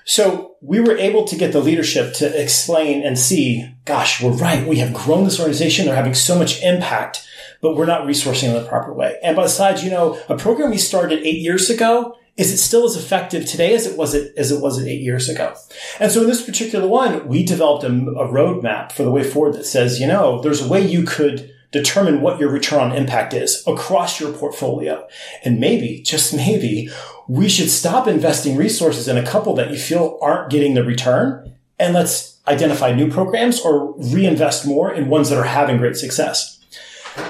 So 0.04 0.56
we 0.60 0.80
were 0.80 0.96
able 0.96 1.24
to 1.24 1.36
get 1.36 1.52
the 1.52 1.60
leadership 1.60 2.14
to 2.14 2.42
explain 2.42 3.04
and 3.04 3.18
see, 3.18 3.68
gosh, 3.84 4.22
we're 4.22 4.30
right. 4.30 4.66
We 4.66 4.78
have 4.78 4.94
grown 4.94 5.24
this 5.24 5.38
organization. 5.38 5.86
They're 5.86 5.94
having 5.94 6.14
so 6.14 6.38
much 6.38 6.62
impact, 6.62 7.26
but 7.60 7.76
we're 7.76 7.86
not 7.86 8.06
resourcing 8.06 8.48
in 8.48 8.54
the 8.54 8.68
proper 8.68 8.92
way. 8.92 9.18
And 9.22 9.36
besides, 9.36 9.84
you 9.84 9.90
know, 9.90 10.20
a 10.28 10.36
program 10.36 10.70
we 10.70 10.78
started 10.78 11.20
eight 11.20 11.40
years 11.40 11.70
ago, 11.70 12.16
is 12.36 12.52
it 12.52 12.58
still 12.58 12.86
as 12.86 12.96
effective 12.96 13.44
today 13.44 13.74
as 13.74 13.86
it 13.86 13.98
was 13.98 14.14
as 14.14 14.50
it 14.50 14.62
was 14.62 14.82
eight 14.82 15.02
years 15.02 15.28
ago? 15.28 15.54
And 15.98 16.10
so 16.10 16.22
in 16.22 16.26
this 16.26 16.42
particular 16.42 16.88
one, 16.88 17.28
we 17.28 17.44
developed 17.44 17.84
a, 17.84 17.88
a 17.88 18.28
roadmap 18.28 18.92
for 18.92 19.02
the 19.02 19.10
way 19.10 19.22
forward 19.22 19.54
that 19.54 19.66
says, 19.66 20.00
you 20.00 20.06
know, 20.06 20.40
there's 20.40 20.62
a 20.62 20.68
way 20.68 20.80
you 20.80 21.02
could 21.02 21.52
determine 21.72 22.20
what 22.20 22.40
your 22.40 22.50
return 22.50 22.80
on 22.80 22.96
impact 22.96 23.32
is 23.32 23.62
across 23.66 24.18
your 24.20 24.32
portfolio. 24.32 25.06
And 25.44 25.60
maybe, 25.60 26.02
just 26.02 26.34
maybe, 26.34 26.90
we 27.28 27.48
should 27.48 27.70
stop 27.70 28.06
investing 28.06 28.56
resources 28.56 29.08
in 29.08 29.16
a 29.16 29.26
couple 29.26 29.54
that 29.54 29.70
you 29.70 29.78
feel 29.78 30.18
aren't 30.20 30.50
getting 30.50 30.74
the 30.74 30.84
return 30.84 31.56
and 31.78 31.94
let's 31.94 32.38
identify 32.46 32.92
new 32.92 33.10
programs 33.10 33.60
or 33.60 33.94
reinvest 33.96 34.66
more 34.66 34.92
in 34.92 35.08
ones 35.08 35.30
that 35.30 35.38
are 35.38 35.44
having 35.44 35.78
great 35.78 35.96
success. 35.96 36.58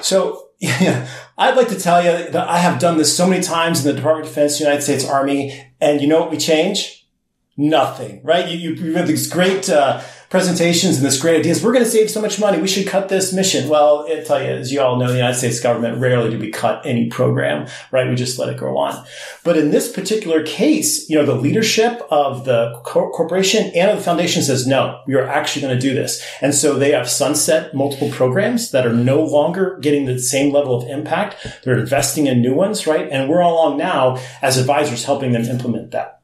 So 0.03 0.49
yeah, 0.59 1.09
I'd 1.39 1.57
like 1.57 1.69
to 1.69 1.79
tell 1.79 2.03
you 2.03 2.31
that 2.31 2.49
I 2.49 2.59
have 2.59 2.79
done 2.79 2.99
this 2.99 3.17
so 3.17 3.27
many 3.27 3.43
times 3.43 3.85
in 3.85 3.87
the 3.87 3.97
Department 3.97 4.27
of 4.27 4.35
Defense, 4.35 4.61
United 4.61 4.83
States 4.83 5.09
Army, 5.09 5.69
and 5.81 6.01
you 6.01 6.07
know 6.07 6.21
what 6.21 6.31
we 6.31 6.37
change? 6.37 7.09
Nothing, 7.57 8.21
right? 8.23 8.49
You, 8.49 8.73
you, 8.73 8.95
have 8.95 9.07
these 9.07 9.29
great, 9.29 9.69
uh, 9.71 10.03
presentations 10.31 10.97
and 10.97 11.05
this 11.05 11.21
great 11.21 11.41
ideas. 11.41 11.63
We're 11.63 11.73
going 11.73 11.85
to 11.85 11.91
save 11.91 12.09
so 12.09 12.23
much 12.23 12.39
money. 12.39 12.61
We 12.61 12.69
should 12.69 12.87
cut 12.87 13.09
this 13.09 13.33
mission. 13.33 13.69
Well, 13.69 14.07
I 14.09 14.23
tell 14.23 14.41
you, 14.41 14.49
as 14.49 14.73
you 14.73 14.81
all 14.81 14.97
know, 14.97 15.09
the 15.09 15.17
United 15.17 15.37
States 15.37 15.59
government 15.59 15.99
rarely 15.99 16.31
do 16.31 16.39
we 16.39 16.53
cut 16.53 16.87
any 16.87 17.09
program, 17.09 17.67
right? 17.91 18.09
We 18.09 18.15
just 18.15 18.39
let 18.39 18.49
it 18.49 18.57
go 18.57 18.79
on. 18.79 19.05
But 19.43 19.59
in 19.59 19.73
this 19.73 19.91
particular 19.91 20.45
case, 20.45 21.11
you 21.11 21.19
know, 21.19 21.27
the 21.27 21.35
leadership 21.35 22.01
of 22.11 22.45
the 22.45 22.81
corporation 22.85 23.73
and 23.75 23.91
of 23.91 23.99
the 23.99 24.05
foundation 24.05 24.45
says, 24.45 24.69
no, 24.69 25.03
we 25.07 25.15
are 25.15 25.27
actually 25.27 25.63
going 25.63 25.75
to 25.75 25.81
do 25.81 25.95
this. 25.95 26.25
And 26.41 26.55
so 26.55 26.75
they 26.75 26.93
have 26.93 27.11
sunset 27.11 27.75
multiple 27.75 28.11
programs 28.11 28.71
that 28.71 28.87
are 28.87 28.93
no 28.93 29.21
longer 29.23 29.79
getting 29.81 30.05
the 30.05 30.21
same 30.21 30.53
level 30.53 30.81
of 30.81 30.89
impact. 30.89 31.45
They're 31.65 31.79
investing 31.79 32.29
in 32.29 32.41
new 32.41 32.55
ones, 32.55 32.87
right? 32.87 33.09
And 33.11 33.29
we're 33.29 33.43
all 33.43 33.67
along 33.67 33.79
now 33.79 34.19
as 34.43 34.59
advisors 34.59 35.05
helping 35.05 35.33
them 35.33 35.43
implement 35.43 35.91
that. 35.91 36.20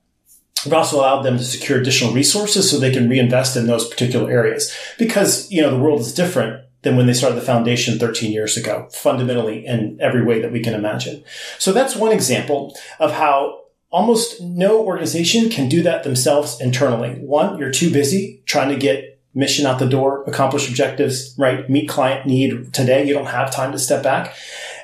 We've 0.65 0.75
also 0.75 0.97
allowed 0.97 1.23
them 1.23 1.39
to 1.39 1.45
secure 1.45 1.81
additional 1.81 2.13
resources 2.13 2.71
so 2.71 2.79
they 2.79 2.93
can 2.93 3.09
reinvest 3.09 3.57
in 3.57 3.67
those 3.67 3.89
particular 3.89 4.31
areas 4.31 4.75
because, 4.99 5.51
you 5.51 5.63
know, 5.63 5.71
the 5.71 5.79
world 5.79 6.01
is 6.01 6.15
different 6.15 6.65
than 6.83 6.97
when 6.97 7.07
they 7.07 7.13
started 7.13 7.37
the 7.37 7.45
foundation 7.45 7.99
13 7.99 8.33
years 8.33 8.57
ago, 8.57 8.89
fundamentally 8.93 9.67
in 9.67 9.99
every 10.01 10.25
way 10.25 10.41
that 10.41 10.53
we 10.53 10.63
can 10.63 10.75
imagine. 10.75 11.23
So 11.59 11.73
that's 11.73 11.97
one 11.97 12.13
example 12.13 12.77
of 12.99 13.13
how 13.13 13.61
almost 13.91 14.41
no 14.41 14.85
organization 14.85 15.49
can 15.51 15.69
do 15.69 15.83
that 15.83 16.05
themselves 16.05 16.61
internally. 16.61 17.15
One, 17.21 17.59
you're 17.59 17.71
too 17.71 17.93
busy 17.93 18.43
trying 18.47 18.69
to 18.71 18.77
get 18.77 19.21
mission 19.35 19.67
out 19.67 19.79
the 19.79 19.89
door, 19.89 20.25
accomplish 20.27 20.69
objectives, 20.69 21.35
right? 21.39 21.69
Meet 21.69 21.89
client 21.89 22.27
need 22.27 22.73
today. 22.73 23.07
You 23.07 23.15
don't 23.15 23.27
have 23.27 23.55
time 23.55 23.71
to 23.73 23.79
step 23.79 24.03
back. 24.03 24.35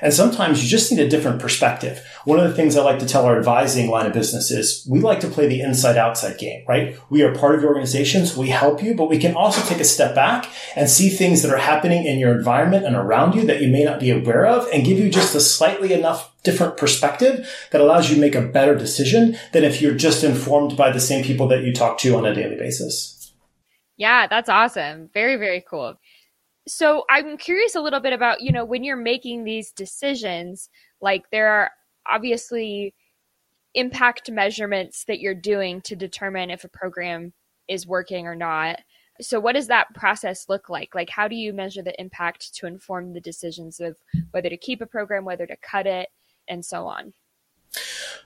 And 0.01 0.13
sometimes 0.13 0.63
you 0.63 0.69
just 0.69 0.91
need 0.91 1.01
a 1.01 1.09
different 1.09 1.41
perspective. 1.41 2.05
One 2.25 2.39
of 2.39 2.47
the 2.47 2.55
things 2.55 2.75
I 2.75 2.83
like 2.83 2.99
to 2.99 3.05
tell 3.05 3.25
our 3.25 3.37
advising 3.37 3.89
line 3.89 4.05
of 4.05 4.13
business 4.13 4.49
is 4.49 4.85
we 4.89 4.99
like 4.99 5.19
to 5.21 5.27
play 5.27 5.47
the 5.47 5.61
inside 5.61 5.97
outside 5.97 6.37
game, 6.37 6.63
right? 6.67 6.97
We 7.09 7.21
are 7.23 7.35
part 7.35 7.55
of 7.55 7.61
your 7.61 7.71
organizations. 7.71 8.37
We 8.37 8.49
help 8.49 8.81
you, 8.81 8.95
but 8.95 9.09
we 9.09 9.17
can 9.17 9.35
also 9.35 9.61
take 9.67 9.81
a 9.81 9.85
step 9.85 10.15
back 10.15 10.49
and 10.75 10.89
see 10.89 11.09
things 11.09 11.41
that 11.41 11.53
are 11.53 11.57
happening 11.57 12.05
in 12.05 12.19
your 12.19 12.37
environment 12.37 12.85
and 12.85 12.95
around 12.95 13.35
you 13.35 13.45
that 13.45 13.61
you 13.61 13.67
may 13.67 13.83
not 13.83 13.99
be 13.99 14.09
aware 14.09 14.45
of 14.45 14.67
and 14.71 14.85
give 14.85 14.97
you 14.97 15.09
just 15.09 15.35
a 15.35 15.41
slightly 15.41 15.93
enough 15.93 16.31
different 16.43 16.77
perspective 16.77 17.49
that 17.71 17.81
allows 17.81 18.09
you 18.09 18.15
to 18.15 18.21
make 18.21 18.35
a 18.35 18.41
better 18.41 18.75
decision 18.75 19.37
than 19.51 19.63
if 19.63 19.81
you're 19.81 19.95
just 19.95 20.23
informed 20.23 20.77
by 20.77 20.91
the 20.91 20.99
same 20.99 21.23
people 21.23 21.47
that 21.47 21.63
you 21.63 21.73
talk 21.73 21.97
to 21.97 22.15
on 22.15 22.25
a 22.25 22.33
daily 22.33 22.55
basis. 22.55 23.33
Yeah, 23.97 24.27
that's 24.27 24.49
awesome. 24.49 25.09
Very, 25.13 25.35
very 25.35 25.63
cool 25.69 25.97
so 26.67 27.03
I'm 27.09 27.37
curious 27.37 27.75
a 27.75 27.81
little 27.81 27.99
bit 27.99 28.13
about, 28.13 28.41
you 28.41 28.51
know, 28.51 28.65
when 28.65 28.83
you're 28.83 28.95
making 28.95 29.43
these 29.43 29.71
decisions, 29.71 30.69
like 31.01 31.29
there 31.31 31.51
are 31.51 31.71
obviously 32.09 32.93
impact 33.73 34.29
measurements 34.29 35.05
that 35.05 35.19
you're 35.19 35.33
doing 35.33 35.81
to 35.81 35.95
determine 35.95 36.49
if 36.49 36.63
a 36.63 36.69
program 36.69 37.33
is 37.67 37.87
working 37.87 38.27
or 38.27 38.35
not. 38.35 38.79
So 39.21 39.39
what 39.39 39.53
does 39.53 39.67
that 39.67 39.93
process 39.93 40.49
look 40.49 40.69
like? 40.69 40.95
Like 40.95 41.09
how 41.09 41.27
do 41.27 41.35
you 41.35 41.53
measure 41.53 41.81
the 41.81 41.99
impact 41.99 42.53
to 42.55 42.67
inform 42.67 43.13
the 43.13 43.21
decisions 43.21 43.79
of 43.79 43.97
whether 44.31 44.49
to 44.49 44.57
keep 44.57 44.81
a 44.81 44.85
program, 44.85 45.25
whether 45.25 45.47
to 45.47 45.55
cut 45.57 45.87
it, 45.87 46.09
and 46.47 46.65
so 46.65 46.87
on? 46.87 47.13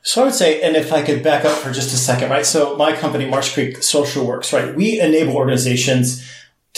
So 0.01 0.21
I 0.21 0.25
would 0.25 0.33
say, 0.33 0.61
and 0.61 0.75
if 0.75 0.93
I 0.93 1.01
could 1.01 1.23
back 1.23 1.45
up 1.45 1.57
for 1.57 1.71
just 1.71 1.93
a 1.93 1.97
second, 1.97 2.29
right? 2.29 2.45
So 2.45 2.77
my 2.77 2.95
company, 2.95 3.25
Marsh 3.25 3.53
Creek 3.53 3.83
Social 3.83 4.25
Works, 4.25 4.53
right? 4.53 4.73
We 4.73 4.99
enable 4.99 5.35
organizations 5.35 6.25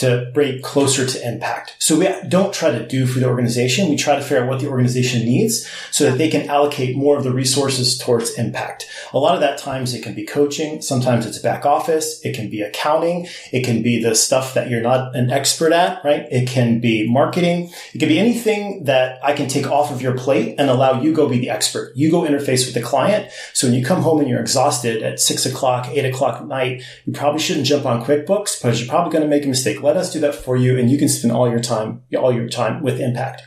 to 0.00 0.30
bring 0.32 0.62
closer 0.62 1.06
to 1.06 1.28
impact. 1.28 1.76
So 1.78 1.98
we 1.98 2.08
don't 2.28 2.54
try 2.54 2.70
to 2.70 2.86
do 2.86 3.06
for 3.06 3.20
the 3.20 3.28
organization. 3.28 3.90
We 3.90 3.96
try 3.96 4.16
to 4.16 4.22
figure 4.22 4.42
out 4.42 4.48
what 4.48 4.60
the 4.60 4.68
organization 4.68 5.26
needs 5.26 5.68
so 5.90 6.04
that 6.04 6.16
they 6.16 6.30
can 6.30 6.48
allocate 6.48 6.96
more 6.96 7.18
of 7.18 7.24
the 7.24 7.32
resources 7.32 7.98
towards 7.98 8.30
impact. 8.38 8.86
A 9.12 9.18
lot 9.18 9.34
of 9.34 9.40
that 9.40 9.58
times 9.58 9.92
it 9.92 10.02
can 10.02 10.14
be 10.14 10.24
coaching. 10.24 10.80
Sometimes 10.80 11.26
it's 11.26 11.38
back 11.38 11.66
office. 11.66 12.24
It 12.24 12.34
can 12.34 12.48
be 12.48 12.62
accounting. 12.62 13.28
It 13.52 13.62
can 13.62 13.82
be 13.82 14.02
the 14.02 14.14
stuff 14.14 14.54
that 14.54 14.70
you're 14.70 14.80
not 14.80 15.14
an 15.14 15.30
expert 15.30 15.72
at, 15.72 16.02
right? 16.02 16.26
It 16.30 16.48
can 16.48 16.80
be 16.80 17.06
marketing. 17.06 17.70
It 17.92 17.98
can 17.98 18.08
be 18.08 18.18
anything 18.18 18.84
that 18.84 19.18
I 19.22 19.34
can 19.34 19.48
take 19.48 19.66
off 19.66 19.92
of 19.92 20.00
your 20.00 20.16
plate 20.16 20.54
and 20.58 20.70
allow 20.70 21.02
you 21.02 21.12
go 21.12 21.28
be 21.28 21.38
the 21.38 21.50
expert. 21.50 21.92
You 21.94 22.10
go 22.10 22.22
interface 22.22 22.64
with 22.64 22.74
the 22.74 22.82
client. 22.82 23.30
So 23.52 23.66
when 23.66 23.78
you 23.78 23.84
come 23.84 24.00
home 24.00 24.20
and 24.20 24.28
you're 24.28 24.40
exhausted 24.40 25.02
at 25.02 25.20
six 25.20 25.44
o'clock, 25.44 25.88
eight 25.88 26.06
o'clock 26.06 26.40
at 26.40 26.46
night, 26.46 26.82
you 27.04 27.12
probably 27.12 27.40
shouldn't 27.40 27.66
jump 27.66 27.84
on 27.84 28.02
QuickBooks 28.02 28.60
because 28.60 28.80
you're 28.80 28.88
probably 28.88 29.12
going 29.12 29.24
to 29.24 29.28
make 29.28 29.44
a 29.44 29.48
mistake 29.48 29.82
let 29.90 29.96
us 29.96 30.12
do 30.12 30.20
that 30.20 30.36
for 30.36 30.56
you 30.56 30.78
and 30.78 30.88
you 30.88 30.98
can 30.98 31.08
spend 31.08 31.32
all 31.32 31.50
your 31.50 31.58
time, 31.58 32.02
all 32.16 32.32
your 32.32 32.48
time 32.48 32.80
with 32.80 33.00
impact. 33.00 33.42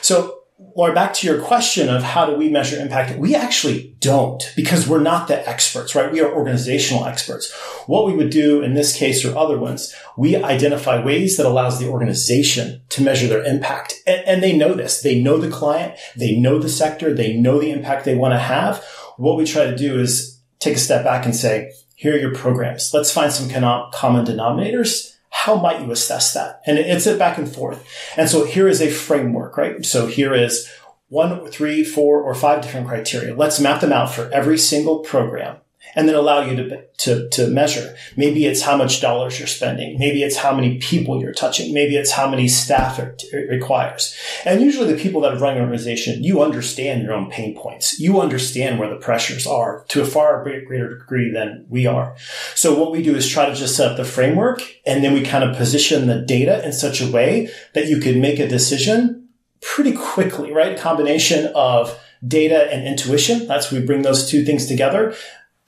So 0.00 0.36
or 0.74 0.94
back 0.94 1.12
to 1.14 1.26
your 1.26 1.40
question 1.40 1.88
of 1.88 2.02
how 2.02 2.26
do 2.26 2.36
we 2.36 2.48
measure 2.48 2.80
impact? 2.80 3.18
We 3.18 3.34
actually 3.34 3.96
don't 3.98 4.52
because 4.54 4.86
we're 4.86 5.00
not 5.00 5.26
the 5.26 5.48
experts, 5.48 5.94
right? 5.94 6.12
We 6.12 6.20
are 6.20 6.32
organizational 6.32 7.06
experts. 7.06 7.52
What 7.86 8.06
we 8.06 8.14
would 8.14 8.30
do 8.30 8.62
in 8.62 8.74
this 8.74 8.96
case 8.96 9.24
or 9.24 9.36
other 9.36 9.58
ones, 9.58 9.94
we 10.16 10.36
identify 10.36 11.02
ways 11.02 11.36
that 11.36 11.46
allows 11.46 11.78
the 11.78 11.88
organization 11.88 12.82
to 12.90 13.02
measure 13.02 13.26
their 13.26 13.44
impact. 13.44 13.94
And, 14.06 14.22
and 14.26 14.42
they 14.42 14.56
know 14.56 14.74
this. 14.74 15.00
They 15.00 15.20
know 15.20 15.38
the 15.38 15.50
client. 15.50 15.98
They 16.14 16.36
know 16.36 16.58
the 16.58 16.68
sector. 16.68 17.14
They 17.14 17.36
know 17.36 17.58
the 17.58 17.72
impact 17.72 18.04
they 18.04 18.14
want 18.14 18.34
to 18.34 18.38
have. 18.38 18.84
What 19.16 19.36
we 19.36 19.46
try 19.46 19.64
to 19.64 19.76
do 19.76 19.98
is 19.98 20.40
take 20.60 20.76
a 20.76 20.80
step 20.80 21.04
back 21.04 21.24
and 21.24 21.34
say, 21.34 21.72
here 21.96 22.14
are 22.14 22.18
your 22.18 22.34
programs. 22.34 22.94
Let's 22.94 23.12
find 23.12 23.32
some 23.32 23.50
common 23.50 24.24
denominators 24.24 25.16
how 25.30 25.56
might 25.56 25.80
you 25.80 25.90
assess 25.90 26.34
that? 26.34 26.60
And 26.66 26.78
it's 26.78 27.06
a 27.06 27.16
back 27.16 27.38
and 27.38 27.52
forth. 27.52 27.86
And 28.16 28.28
so 28.28 28.44
here 28.44 28.68
is 28.68 28.82
a 28.82 28.90
framework, 28.90 29.56
right? 29.56 29.84
So 29.86 30.06
here 30.06 30.34
is 30.34 30.70
one, 31.08 31.50
three, 31.50 31.82
four, 31.82 32.20
or 32.20 32.34
five 32.34 32.62
different 32.62 32.88
criteria. 32.88 33.34
Let's 33.34 33.60
map 33.60 33.80
them 33.80 33.92
out 33.92 34.12
for 34.12 34.30
every 34.32 34.58
single 34.58 35.00
program 35.00 35.56
and 35.94 36.08
then 36.08 36.14
allow 36.14 36.40
you 36.40 36.56
to, 36.56 36.84
to, 36.98 37.28
to 37.30 37.48
measure. 37.48 37.96
Maybe 38.16 38.44
it's 38.44 38.62
how 38.62 38.76
much 38.76 39.00
dollars 39.00 39.38
you're 39.38 39.48
spending. 39.48 39.98
Maybe 39.98 40.22
it's 40.22 40.36
how 40.36 40.54
many 40.54 40.78
people 40.78 41.20
you're 41.20 41.32
touching. 41.32 41.72
Maybe 41.72 41.96
it's 41.96 42.12
how 42.12 42.28
many 42.28 42.48
staff 42.48 42.98
it, 42.98 43.22
it 43.32 43.50
requires. 43.50 44.16
And 44.44 44.60
usually 44.60 44.92
the 44.92 45.00
people 45.00 45.20
that 45.22 45.32
are 45.32 45.38
running 45.38 45.58
an 45.58 45.64
organization, 45.64 46.22
you 46.22 46.42
understand 46.42 47.02
your 47.02 47.12
own 47.12 47.30
pain 47.30 47.56
points. 47.56 47.98
You 47.98 48.20
understand 48.20 48.78
where 48.78 48.90
the 48.90 48.96
pressures 48.96 49.46
are 49.46 49.84
to 49.88 50.02
a 50.02 50.06
far 50.06 50.42
greater 50.42 50.98
degree 50.98 51.30
than 51.32 51.66
we 51.68 51.86
are. 51.86 52.16
So 52.54 52.78
what 52.78 52.92
we 52.92 53.02
do 53.02 53.14
is 53.14 53.28
try 53.28 53.46
to 53.46 53.54
just 53.54 53.76
set 53.76 53.90
up 53.90 53.96
the 53.96 54.04
framework 54.04 54.62
and 54.86 55.02
then 55.02 55.12
we 55.12 55.22
kind 55.22 55.44
of 55.44 55.56
position 55.56 56.06
the 56.06 56.20
data 56.20 56.64
in 56.64 56.72
such 56.72 57.00
a 57.00 57.10
way 57.10 57.50
that 57.74 57.86
you 57.86 58.00
can 58.00 58.20
make 58.20 58.38
a 58.38 58.48
decision 58.48 59.28
pretty 59.60 59.92
quickly, 59.92 60.52
right? 60.52 60.78
Combination 60.78 61.50
of 61.54 61.98
data 62.26 62.72
and 62.72 62.86
intuition. 62.86 63.46
That's 63.46 63.70
we 63.70 63.80
bring 63.84 64.02
those 64.02 64.28
two 64.28 64.44
things 64.44 64.66
together 64.66 65.14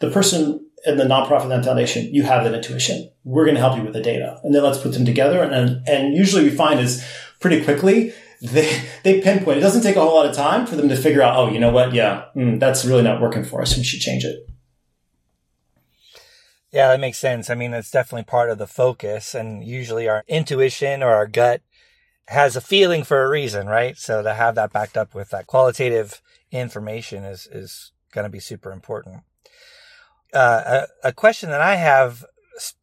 the 0.03 0.11
person 0.11 0.69
in 0.85 0.99
the 0.99 1.05
nonprofit 1.05 1.51
and 1.53 1.65
foundation, 1.65 2.13
you 2.13 2.25
have 2.25 2.43
that 2.43 2.55
intuition. 2.55 3.09
We're 3.23 3.45
going 3.45 3.55
to 3.55 3.61
help 3.61 3.77
you 3.77 3.85
with 3.85 3.93
the 3.93 4.03
data. 4.03 4.41
And 4.43 4.53
then 4.53 4.65
let's 4.65 4.79
put 4.79 4.93
them 4.93 5.05
together. 5.05 5.43
And, 5.43 5.87
and 5.89 6.15
usually 6.15 6.43
we 6.43 6.51
find 6.51 6.81
is 6.81 7.07
pretty 7.39 7.63
quickly 7.63 8.13
they, 8.43 8.83
they 9.05 9.21
pinpoint. 9.21 9.59
It 9.59 9.61
doesn't 9.61 9.83
take 9.83 9.95
a 9.95 10.01
whole 10.01 10.17
lot 10.17 10.27
of 10.27 10.35
time 10.35 10.67
for 10.67 10.75
them 10.75 10.89
to 10.89 10.97
figure 10.97 11.23
out, 11.23 11.37
oh, 11.37 11.49
you 11.49 11.61
know 11.61 11.71
what? 11.71 11.95
Yeah, 11.95 12.25
mm, 12.35 12.59
that's 12.59 12.85
really 12.85 13.05
not 13.05 13.23
working 13.23 13.45
for 13.45 13.63
us. 13.63 13.77
We 13.77 13.85
should 13.85 14.01
change 14.01 14.25
it. 14.25 14.49
Yeah, 16.73 16.89
that 16.89 17.01
makes 17.01 17.19
sense. 17.19 17.49
I 17.49 17.55
mean, 17.55 17.71
that's 17.71 17.91
definitely 17.91 18.25
part 18.25 18.51
of 18.51 18.59
the 18.59 18.67
focus 18.67 19.37
and 19.37 19.63
usually 19.63 20.09
our 20.09 20.25
intuition 20.27 21.03
or 21.03 21.11
our 21.11 21.29
gut 21.29 21.63
has 22.29 22.57
a 22.57 22.61
feeling 22.61 23.05
for 23.05 23.23
a 23.23 23.29
reason, 23.29 23.69
right? 23.69 23.97
So 23.97 24.23
to 24.23 24.35
have 24.35 24.57
that 24.57 24.73
backed 24.73 24.97
up 24.97 25.15
with 25.15 25.31
that 25.31 25.47
qualitative 25.47 26.21
information 26.51 27.23
is, 27.25 27.47
is 27.53 27.93
going 28.13 28.25
to 28.25 28.31
be 28.31 28.41
super 28.41 28.73
important 28.73 29.23
uh, 30.33 30.87
a, 31.05 31.13
question 31.13 31.51
that 31.51 31.61
I 31.61 31.77
have 31.77 32.25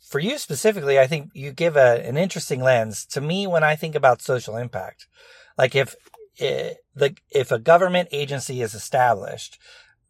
for 0.08 0.20
you 0.20 0.38
specifically, 0.38 1.00
I 1.00 1.08
think 1.08 1.32
you 1.34 1.52
give 1.52 1.76
a, 1.76 2.06
an 2.06 2.18
interesting 2.18 2.62
lens 2.62 3.06
to 3.08 3.22
me 3.22 3.48
when 3.48 3.64
I 3.64 3.76
think 3.76 3.96
about 3.96 4.22
social 4.22 4.58
impact. 4.58 5.08
Like 5.58 5.76
if 5.76 5.96
eh, 6.40 6.74
the 6.96 7.16
if 7.30 7.52
a 7.52 7.60
government 7.60 8.10
agency 8.12 8.62
is 8.62 8.74
established, 8.74 9.60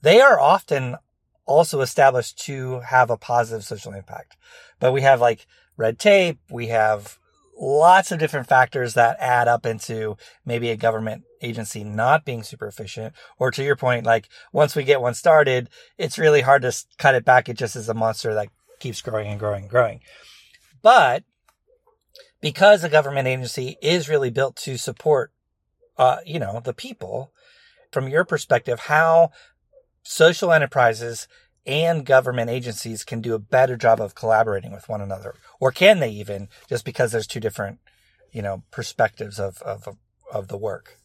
they 0.01 0.21
are 0.21 0.39
often 0.39 0.97
also 1.45 1.81
established 1.81 2.37
to 2.45 2.79
have 2.81 3.09
a 3.09 3.17
positive 3.17 3.63
social 3.63 3.93
impact. 3.93 4.37
But 4.79 4.93
we 4.93 5.01
have 5.01 5.19
like 5.19 5.47
red 5.77 5.99
tape, 5.99 6.39
we 6.49 6.67
have 6.67 7.17
lots 7.59 8.11
of 8.11 8.19
different 8.19 8.47
factors 8.47 8.93
that 8.93 9.17
add 9.19 9.47
up 9.47 9.65
into 9.65 10.15
maybe 10.45 10.69
a 10.69 10.77
government 10.77 11.23
agency 11.41 11.83
not 11.83 12.25
being 12.25 12.41
super 12.41 12.67
efficient. 12.67 13.13
Or 13.37 13.51
to 13.51 13.63
your 13.63 13.75
point, 13.75 14.05
like 14.05 14.29
once 14.53 14.75
we 14.75 14.83
get 14.83 15.01
one 15.01 15.13
started, 15.13 15.69
it's 15.97 16.17
really 16.17 16.41
hard 16.41 16.61
to 16.61 16.73
cut 16.97 17.15
it 17.15 17.25
back. 17.25 17.49
It 17.49 17.57
just 17.57 17.75
is 17.75 17.89
a 17.89 17.93
monster 17.93 18.33
that 18.33 18.47
keeps 18.79 19.01
growing 19.01 19.27
and 19.27 19.39
growing 19.39 19.63
and 19.63 19.69
growing. 19.69 19.99
But 20.81 21.23
because 22.41 22.83
a 22.83 22.89
government 22.89 23.27
agency 23.27 23.77
is 23.81 24.09
really 24.09 24.29
built 24.29 24.55
to 24.57 24.77
support, 24.77 25.31
uh, 25.97 26.17
you 26.25 26.39
know, 26.39 26.61
the 26.63 26.73
people, 26.73 27.33
from 27.91 28.07
your 28.07 28.23
perspective, 28.23 28.79
how 28.81 29.31
social 30.03 30.53
enterprises 30.53 31.27
and 31.65 32.05
government 32.05 32.49
agencies 32.49 33.03
can 33.03 33.21
do 33.21 33.33
a 33.33 33.39
better 33.39 33.75
job 33.75 34.01
of 34.01 34.15
collaborating 34.15 34.71
with 34.71 34.89
one 34.89 35.01
another, 35.01 35.35
or 35.59 35.71
can 35.71 35.99
they 35.99 36.09
even? 36.09 36.49
Just 36.67 36.85
because 36.85 37.11
there's 37.11 37.27
two 37.27 37.39
different, 37.39 37.79
you 38.31 38.41
know, 38.41 38.63
perspectives 38.71 39.39
of 39.39 39.61
of 39.61 39.87
of 40.31 40.47
the 40.47 40.57
work. 40.57 40.99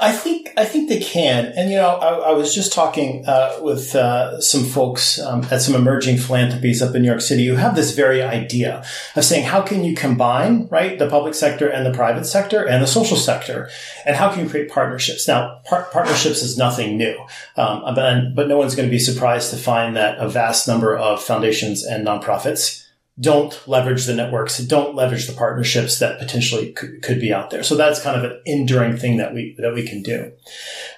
I 0.00 0.12
think 0.12 0.52
I 0.56 0.64
think 0.64 0.88
they 0.88 1.00
can, 1.00 1.52
and 1.56 1.70
you 1.70 1.76
know, 1.76 1.88
I, 1.88 2.30
I 2.30 2.32
was 2.32 2.54
just 2.54 2.72
talking 2.72 3.24
uh, 3.26 3.58
with 3.60 3.94
uh, 3.94 4.40
some 4.40 4.64
folks 4.64 5.18
um, 5.18 5.46
at 5.50 5.60
some 5.60 5.74
emerging 5.74 6.18
philanthropies 6.18 6.82
up 6.82 6.94
in 6.94 7.02
New 7.02 7.08
York 7.08 7.20
City 7.20 7.46
who 7.46 7.56
have 7.56 7.74
this 7.74 7.94
very 7.94 8.22
idea 8.22 8.84
of 9.16 9.24
saying, 9.24 9.44
how 9.44 9.62
can 9.62 9.84
you 9.84 9.94
combine 9.94 10.68
right 10.68 10.98
the 10.98 11.08
public 11.08 11.34
sector 11.34 11.68
and 11.68 11.84
the 11.86 11.96
private 11.96 12.24
sector 12.24 12.66
and 12.66 12.82
the 12.82 12.86
social 12.86 13.16
sector, 13.16 13.70
and 14.06 14.16
how 14.16 14.32
can 14.32 14.44
you 14.44 14.50
create 14.50 14.70
partnerships? 14.70 15.26
Now, 15.26 15.60
par- 15.64 15.88
partnerships 15.92 16.42
is 16.42 16.56
nothing 16.56 16.96
new, 16.96 17.16
um, 17.56 17.82
but 17.94 18.34
but 18.34 18.48
no 18.48 18.58
one's 18.58 18.74
going 18.74 18.88
to 18.88 18.92
be 18.92 18.98
surprised 18.98 19.50
to 19.50 19.56
find 19.56 19.96
that 19.96 20.18
a 20.18 20.28
vast 20.28 20.68
number 20.68 20.96
of 20.96 21.22
foundations 21.22 21.84
and 21.84 22.06
nonprofits 22.06 22.87
don't 23.20 23.60
leverage 23.66 24.06
the 24.06 24.14
networks, 24.14 24.58
don't 24.58 24.94
leverage 24.94 25.26
the 25.26 25.32
partnerships 25.32 25.98
that 25.98 26.18
potentially 26.18 26.72
could, 26.72 27.02
could, 27.02 27.18
be 27.18 27.32
out 27.32 27.50
there. 27.50 27.64
So 27.64 27.74
that's 27.74 28.00
kind 28.00 28.16
of 28.16 28.30
an 28.30 28.40
enduring 28.46 28.96
thing 28.96 29.16
that 29.16 29.34
we 29.34 29.56
that 29.58 29.74
we 29.74 29.86
can 29.86 30.02
do. 30.02 30.32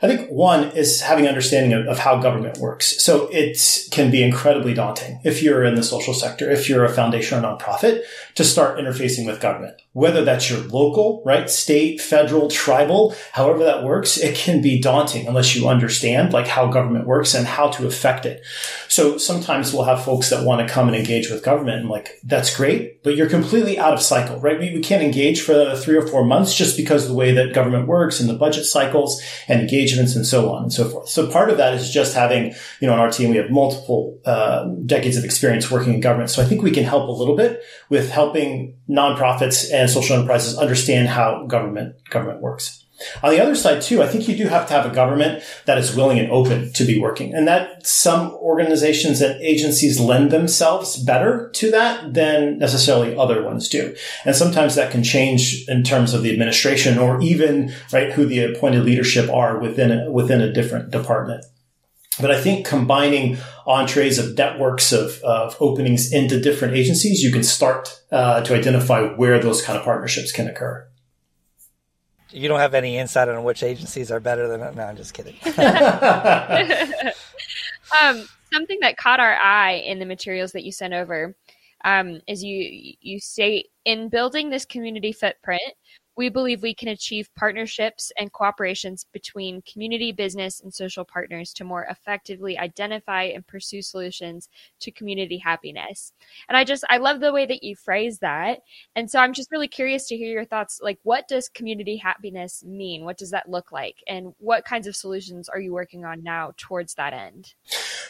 I 0.03 0.07
think 0.07 0.29
one 0.29 0.71
is 0.73 1.01
having 1.01 1.27
understanding 1.27 1.73
of, 1.73 1.87
of, 1.87 1.99
how 1.99 2.21
government 2.21 2.59
works. 2.59 3.03
So 3.03 3.29
it 3.33 3.59
can 3.91 4.11
be 4.11 4.23
incredibly 4.23 4.75
daunting 4.75 5.21
if 5.25 5.43
you're 5.43 5.65
in 5.65 5.77
the 5.77 5.83
social 5.83 6.13
sector, 6.13 6.51
if 6.51 6.69
you're 6.69 6.85
a 6.85 6.91
foundation 6.91 7.43
or 7.43 7.43
nonprofit, 7.43 8.03
to 8.35 8.45
start 8.45 8.79
interfacing 8.79 9.25
with 9.25 9.41
government 9.41 9.81
whether 9.93 10.25
that's 10.25 10.49
your 10.49 10.61
local, 10.61 11.21
right, 11.27 11.51
state, 11.51 12.01
federal, 12.01 12.49
tribal, 12.49 13.15
however 13.33 13.65
that 13.65 13.83
works, 13.83 14.17
it 14.17 14.37
can 14.37 14.63
be 14.63 14.81
daunting 14.81 15.27
unless 15.27 15.57
you 15.57 15.69
understand 15.69 16.33
like 16.33 16.47
how 16.47 16.69
government 16.69 17.07
works 17.07 17.35
and 17.35 17.47
how 17.47 17.69
to 17.69 17.87
affect 17.87 18.25
it. 18.25 18.45
So 18.89 19.19
sometimes 19.19 19.73
we'll 19.73 19.85
have 19.85 20.05
folks 20.05 20.31
that 20.31 20.45
want 20.45 20.67
to 20.67 20.73
come 20.73 20.87
and 20.87 20.97
engage 20.97 21.29
with 21.29 21.45
government 21.45 21.81
and 21.81 21.89
like, 21.89 22.10
that's 22.25 22.55
great, 22.57 23.03
but 23.03 23.17
you're 23.17 23.29
completely 23.29 23.79
out 23.79 23.93
of 23.93 24.01
cycle, 24.01 24.39
right? 24.41 24.59
We, 24.59 24.75
we 24.75 24.81
can't 24.81 25.03
engage 25.03 25.43
for 25.43 25.77
three 25.77 25.97
or 25.97 26.07
four 26.07 26.25
months 26.25 26.55
just 26.55 26.77
because 26.77 27.05
of 27.05 27.09
the 27.11 27.15
way 27.15 27.33
that 27.33 27.55
government 27.55 27.89
works 27.89 28.21
and 28.21 28.29
the 28.29 28.35
budget 28.35 28.65
cycles 28.65 29.23
and 29.49 29.61
engagements 29.61 30.17
and 30.17 30.27
so 30.27 30.53
on 30.53 30.65
and 30.65 30.73
so 30.73 30.89
forth. 30.89 31.09
So 31.09 31.31
part 31.31 31.51
of 31.51 31.57
that 31.57 31.75
is 31.75 31.91
just 31.91 32.15
having, 32.15 32.55
you 32.81 32.87
know, 32.87 32.93
on 32.93 32.99
our 32.99 33.11
team, 33.11 33.31
we 33.31 33.37
have 33.37 33.51
multiple 33.51 34.21
uh, 34.25 34.65
decades 34.87 35.17
of 35.17 35.25
experience 35.25 35.71
working 35.71 35.95
in 35.95 36.01
government. 36.01 36.31
So 36.31 36.43
I 36.43 36.45
think 36.45 36.63
we 36.63 36.71
can 36.71 36.85
help 36.85 37.09
a 37.09 37.13
little 37.13 37.37
bit 37.37 37.63
with 37.89 38.11
helping 38.11 38.77
nonprofits 38.89 39.73
and 39.73 39.89
social 39.89 40.17
enterprises 40.17 40.59
understand 40.59 41.09
how 41.09 41.47
government 41.47 41.97
government 42.11 42.41
works. 42.41 42.80
On 43.23 43.31
the 43.31 43.41
other 43.41 43.55
side 43.55 43.83
too, 43.83 44.03
I 44.03 44.07
think 44.07 44.29
you 44.29 44.37
do 44.37 44.47
have 44.49 44.67
to 44.69 44.75
have 44.75 44.91
a 44.91 44.95
government 44.95 45.43
that 45.65 45.79
is 45.79 45.95
willing 45.95 46.19
and 46.19 46.31
open 46.31 46.73
to 46.75 46.85
be 46.85 47.01
working. 47.01 47.35
And 47.35 47.49
that 47.49 47.87
some 47.87 48.33
organizations 48.35 49.21
and 49.21 49.41
agencies 49.41 49.99
lend 49.99 50.31
themselves 50.31 51.03
better 51.03 51.51
to 51.55 51.71
that 51.71 52.15
than 52.15 52.59
necessarily 52.59 53.17
other 53.17 53.43
ones 53.43 53.69
do. 53.69 53.95
And 54.25 54.37
sometimes 54.37 54.75
that 54.75 54.91
can 54.91 55.03
change 55.03 55.65
in 55.69 55.83
terms 55.83 56.15
of 56.15 56.23
the 56.23 56.33
administration 56.33 56.99
or 56.99 57.21
even, 57.23 57.73
right, 57.93 58.13
who 58.13 58.27
the 58.27 58.45
appointed 58.45 58.85
leadership 58.85 59.31
are 59.31 59.59
within 59.59 59.91
a, 59.91 60.11
within 60.11 60.41
a 60.41 60.53
different 60.53 60.91
department. 60.91 61.45
But 62.21 62.31
I 62.31 62.41
think 62.41 62.67
combining 62.67 63.39
entrees 63.67 64.19
of 64.19 64.37
networks 64.37 64.93
of, 64.93 65.23
of 65.23 65.57
openings 65.61 66.13
into 66.13 66.41
different 66.41 66.75
agencies, 66.75 67.23
you 67.23 67.33
can 67.33 67.43
start 67.43 68.03
uh, 68.11 68.43
to 68.43 68.55
identify 68.55 69.03
where 69.03 69.39
those 69.41 69.63
kind 69.63 69.79
of 69.79 69.85
partnerships 69.85 70.33
can 70.33 70.49
occur. 70.49 70.87
You 72.33 72.49
don't 72.49 72.61
have 72.61 72.75
any 72.75 72.97
insight 72.99 73.29
on 73.29 73.45
which 73.45 73.63
agencies 73.63 74.11
are 74.11 74.21
better 74.21 74.49
than 74.49 74.61
no. 74.77 74.83
I'm 74.83 74.97
just 74.97 75.15
kidding. 75.15 75.37
um, 78.03 78.27
something 78.53 78.79
that 78.81 78.97
caught 78.97 79.21
our 79.21 79.35
eye 79.37 79.83
in 79.85 79.99
the 79.99 80.07
materials 80.07 80.53
that 80.53 80.65
you 80.65 80.73
sent 80.73 80.95
over 80.95 81.35
um, 81.85 82.21
is 82.27 82.43
you 82.43 82.95
you 83.01 83.21
say 83.21 83.65
in 83.85 84.09
building 84.09 84.51
this 84.51 84.65
community 84.65 85.13
footprint, 85.13 85.63
we 86.21 86.29
believe 86.29 86.61
we 86.61 86.75
can 86.75 86.89
achieve 86.89 87.35
partnerships 87.35 88.13
and 88.19 88.31
cooperations 88.31 89.07
between 89.11 89.63
community, 89.63 90.13
business, 90.13 90.61
and 90.61 90.73
social 90.73 91.03
partners 91.03 91.55
to 91.55 91.65
more 91.65 91.85
effectively 91.85 92.59
identify 92.59 93.23
and 93.23 93.47
pursue 93.47 93.81
solutions 93.81 94.51
to 94.81 94.91
community 94.91 95.39
happiness. 95.39 96.13
And 96.47 96.59
I 96.59 96.65
just, 96.65 96.85
I 96.91 96.99
love 96.99 97.21
the 97.21 97.33
way 97.33 97.47
that 97.47 97.63
you 97.63 97.75
phrase 97.75 98.19
that. 98.19 98.59
And 98.95 99.11
so 99.11 99.19
I'm 99.19 99.33
just 99.33 99.51
really 99.51 99.67
curious 99.67 100.09
to 100.09 100.17
hear 100.19 100.31
your 100.31 100.45
thoughts. 100.45 100.79
Like, 100.83 100.99
what 101.05 101.27
does 101.27 101.49
community 101.49 101.97
happiness 101.97 102.63
mean? 102.67 103.07
What 103.07 103.17
does 103.17 103.31
that 103.31 103.49
look 103.49 103.73
like? 103.73 103.97
And 104.07 104.35
what 104.37 104.67
kinds 104.67 104.87
of 104.87 104.95
solutions 104.95 105.49
are 105.49 105.59
you 105.59 105.73
working 105.73 106.05
on 106.05 106.23
now 106.23 106.53
towards 106.59 106.97
that 106.97 107.15
end? 107.15 107.55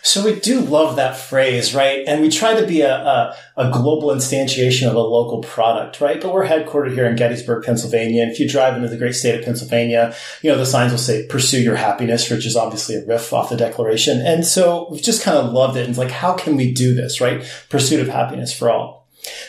So 0.02 0.24
we 0.24 0.40
do 0.40 0.60
love 0.60 0.96
that 0.96 1.16
phrase, 1.16 1.74
right? 1.74 2.04
And 2.06 2.20
we 2.22 2.30
try 2.30 2.58
to 2.58 2.66
be 2.66 2.80
a, 2.80 2.94
a, 2.94 3.36
a 3.56 3.70
global 3.70 4.08
instantiation 4.08 4.88
of 4.88 4.94
a 4.94 5.00
local 5.00 5.42
product, 5.42 6.00
right? 6.00 6.20
But 6.20 6.32
we're 6.32 6.46
headquartered 6.46 6.94
here 6.94 7.06
in 7.06 7.16
Gettysburg, 7.16 7.64
Pennsylvania. 7.64 8.22
And 8.22 8.32
if 8.32 8.40
you 8.40 8.48
drive 8.48 8.76
into 8.76 8.88
the 8.88 8.96
great 8.96 9.14
state 9.14 9.38
of 9.38 9.44
Pennsylvania, 9.44 10.14
you 10.42 10.50
know, 10.50 10.56
the 10.56 10.66
signs 10.66 10.92
will 10.92 10.98
say, 10.98 11.26
pursue 11.26 11.60
your 11.60 11.76
happiness, 11.76 12.30
which 12.30 12.46
is 12.46 12.56
obviously 12.56 12.96
a 12.96 13.06
riff 13.06 13.32
off 13.32 13.50
the 13.50 13.56
declaration. 13.56 14.20
And 14.20 14.46
so 14.46 14.88
we've 14.90 15.02
just 15.02 15.22
kind 15.22 15.38
of 15.38 15.52
loved 15.52 15.76
it. 15.76 15.80
And 15.80 15.90
it's 15.90 15.98
like, 15.98 16.10
how 16.10 16.34
can 16.34 16.56
we 16.56 16.72
do 16.72 16.94
this, 16.94 17.20
right? 17.20 17.44
Pursuit 17.68 18.00
of 18.00 18.08
happiness 18.08 18.56
for 18.56 18.70
all. 18.70 18.99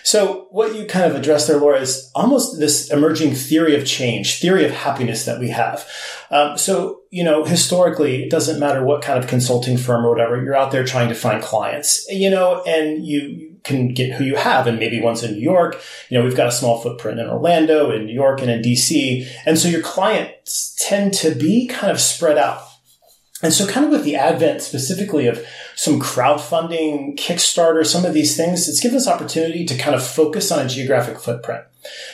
So 0.04 0.48
what 0.52 0.76
you 0.76 0.86
kind 0.86 1.06
of 1.10 1.16
addressed 1.16 1.48
there, 1.48 1.58
Laura, 1.58 1.80
is 1.80 2.12
almost 2.16 2.60
this 2.60 2.92
emerging 2.92 3.36
theory 3.36 3.76
of 3.76 3.86
change, 3.86 4.40
theory 4.40 4.66
of 4.66 4.72
happiness 4.72 5.26
that 5.26 5.40
we 5.40 5.50
have. 5.50 5.88
Um, 6.30 6.58
so, 6.58 7.02
you 7.10 7.24
know, 7.24 7.46
historically, 7.46 8.24
it 8.24 8.30
doesn't 8.30 8.60
matter 8.60 8.84
what 8.84 9.02
kind 9.02 9.18
of 9.18 9.30
consulting 9.30 9.78
firm 9.78 10.06
or 10.06 10.10
whatever, 10.10 10.42
you're 10.42 10.56
out 10.56 10.72
there 10.72 10.84
trying 10.84 11.10
to 11.10 11.16
find 11.16 11.42
clients, 11.42 12.06
you 12.10 12.30
know, 12.30 12.64
and 12.64 13.06
you, 13.06 13.52
can 13.64 13.94
get 13.94 14.14
who 14.14 14.24
you 14.24 14.36
have. 14.36 14.68
And 14.68 14.80
maybe 14.80 15.00
once 15.00 15.24
in 15.24 15.34
New 15.34 15.42
York, 15.42 15.80
you 16.10 16.18
know, 16.18 16.24
we've 16.24 16.36
got 16.36 16.48
a 16.48 16.52
small 16.52 16.82
footprint 16.82 17.20
in 17.20 17.30
Orlando, 17.30 17.92
in 17.92 18.06
New 18.06 18.14
York, 18.14 18.42
and 18.42 18.50
in 18.50 18.62
DC. 18.62 19.28
And 19.46 19.58
so 19.58 19.68
your 19.68 19.82
clients 19.82 20.76
tend 20.80 21.14
to 21.16 21.36
be 21.36 21.68
kind 21.68 21.92
of 21.92 22.00
spread 22.00 22.38
out. 22.38 22.64
And 23.42 23.54
so 23.54 23.68
kind 23.68 23.86
of 23.86 23.92
with 23.92 24.04
the 24.04 24.16
advent 24.16 24.62
specifically 24.62 25.28
of 25.28 25.46
some 25.76 26.00
crowdfunding, 26.00 27.18
Kickstarter, 27.18 27.86
some 27.86 28.06
of 28.06 28.14
these 28.14 28.38
things, 28.38 28.68
it's 28.68 28.80
given 28.80 28.98
us 28.98 29.08
opportunity 29.08 29.66
to 29.66 29.78
kind 29.78 29.96
of 29.96 30.06
focus 30.06 30.52
on 30.52 30.66
a 30.66 30.70
geographic 30.70 31.20
footprint. 31.20 31.64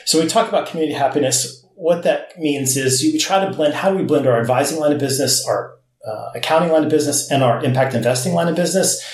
So 0.04 0.20
we 0.20 0.26
talk 0.26 0.48
about 0.48 0.68
community 0.68 0.94
happiness. 0.94 1.64
What 1.74 2.02
that 2.04 2.38
means 2.38 2.76
is 2.76 3.02
we 3.02 3.18
try 3.18 3.44
to 3.44 3.52
blend, 3.52 3.74
how 3.74 3.90
do 3.90 3.98
we 3.98 4.04
blend 4.04 4.26
our 4.26 4.40
advising 4.40 4.80
line 4.80 4.92
of 4.92 4.98
business, 4.98 5.46
our 5.46 5.76
uh, 6.06 6.30
accounting 6.34 6.72
line 6.72 6.84
of 6.84 6.90
business, 6.90 7.30
and 7.30 7.42
our 7.42 7.62
impact 7.62 7.94
investing 7.94 8.32
line 8.32 8.48
of 8.48 8.56
business 8.56 9.04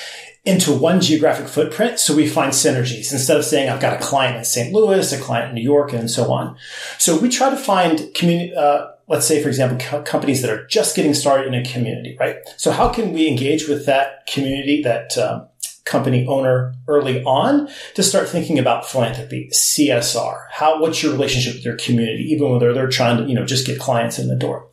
into 0.45 0.73
one 0.73 1.01
geographic 1.01 1.49
footprint 1.49 1.99
so 1.99 2.15
we 2.15 2.27
find 2.27 2.53
synergies 2.53 3.13
instead 3.13 3.37
of 3.37 3.45
saying 3.45 3.71
I've 3.71 3.81
got 3.81 3.95
a 3.95 4.05
client 4.05 4.37
in 4.37 4.45
St. 4.45 4.73
Louis, 4.75 5.11
a 5.13 5.19
client 5.19 5.49
in 5.49 5.55
New 5.55 5.63
York, 5.63 5.93
and 5.93 6.11
so 6.11 6.31
on. 6.31 6.57
So 6.99 7.19
we 7.19 7.31
try 7.31 7.49
to 7.51 7.57
find 7.57 8.13
community, 8.15 8.55
uh, 8.55 8.89
let's 9.07 9.27
say, 9.27 9.43
for 9.43 9.49
example, 9.49 9.79
co- 9.79 10.03
companies 10.03 10.43
that 10.43 10.51
are 10.51 10.67
just 10.67 10.97
getting 10.97 11.15
started 11.15 11.47
in 11.47 11.55
a 11.55 11.65
community, 11.65 12.17
right? 12.19 12.37
So 12.57 12.71
how 12.71 12.89
can 12.89 13.13
we 13.13 13.29
engage 13.29 13.69
with 13.69 13.87
that 13.87 14.27
community, 14.27 14.83
that 14.83 15.17
um, 15.19 15.49
company 15.85 16.27
owner 16.27 16.75
early 16.89 17.23
on 17.25 17.69
to 17.95 18.03
start 18.03 18.29
thinking 18.29 18.59
about 18.59 18.87
philanthropy, 18.87 19.51
CSR? 19.53 20.47
How, 20.51 20.81
what's 20.81 21.03
your 21.03 21.13
relationship 21.13 21.55
with 21.55 21.65
your 21.65 21.77
community, 21.77 22.25
even 22.31 22.51
whether 22.51 22.73
they're 22.73 22.89
trying 22.89 23.19
to, 23.19 23.25
you 23.25 23.35
know, 23.35 23.45
just 23.45 23.67
get 23.67 23.79
clients 23.79 24.19
in 24.19 24.29
the 24.29 24.37
door? 24.37 24.69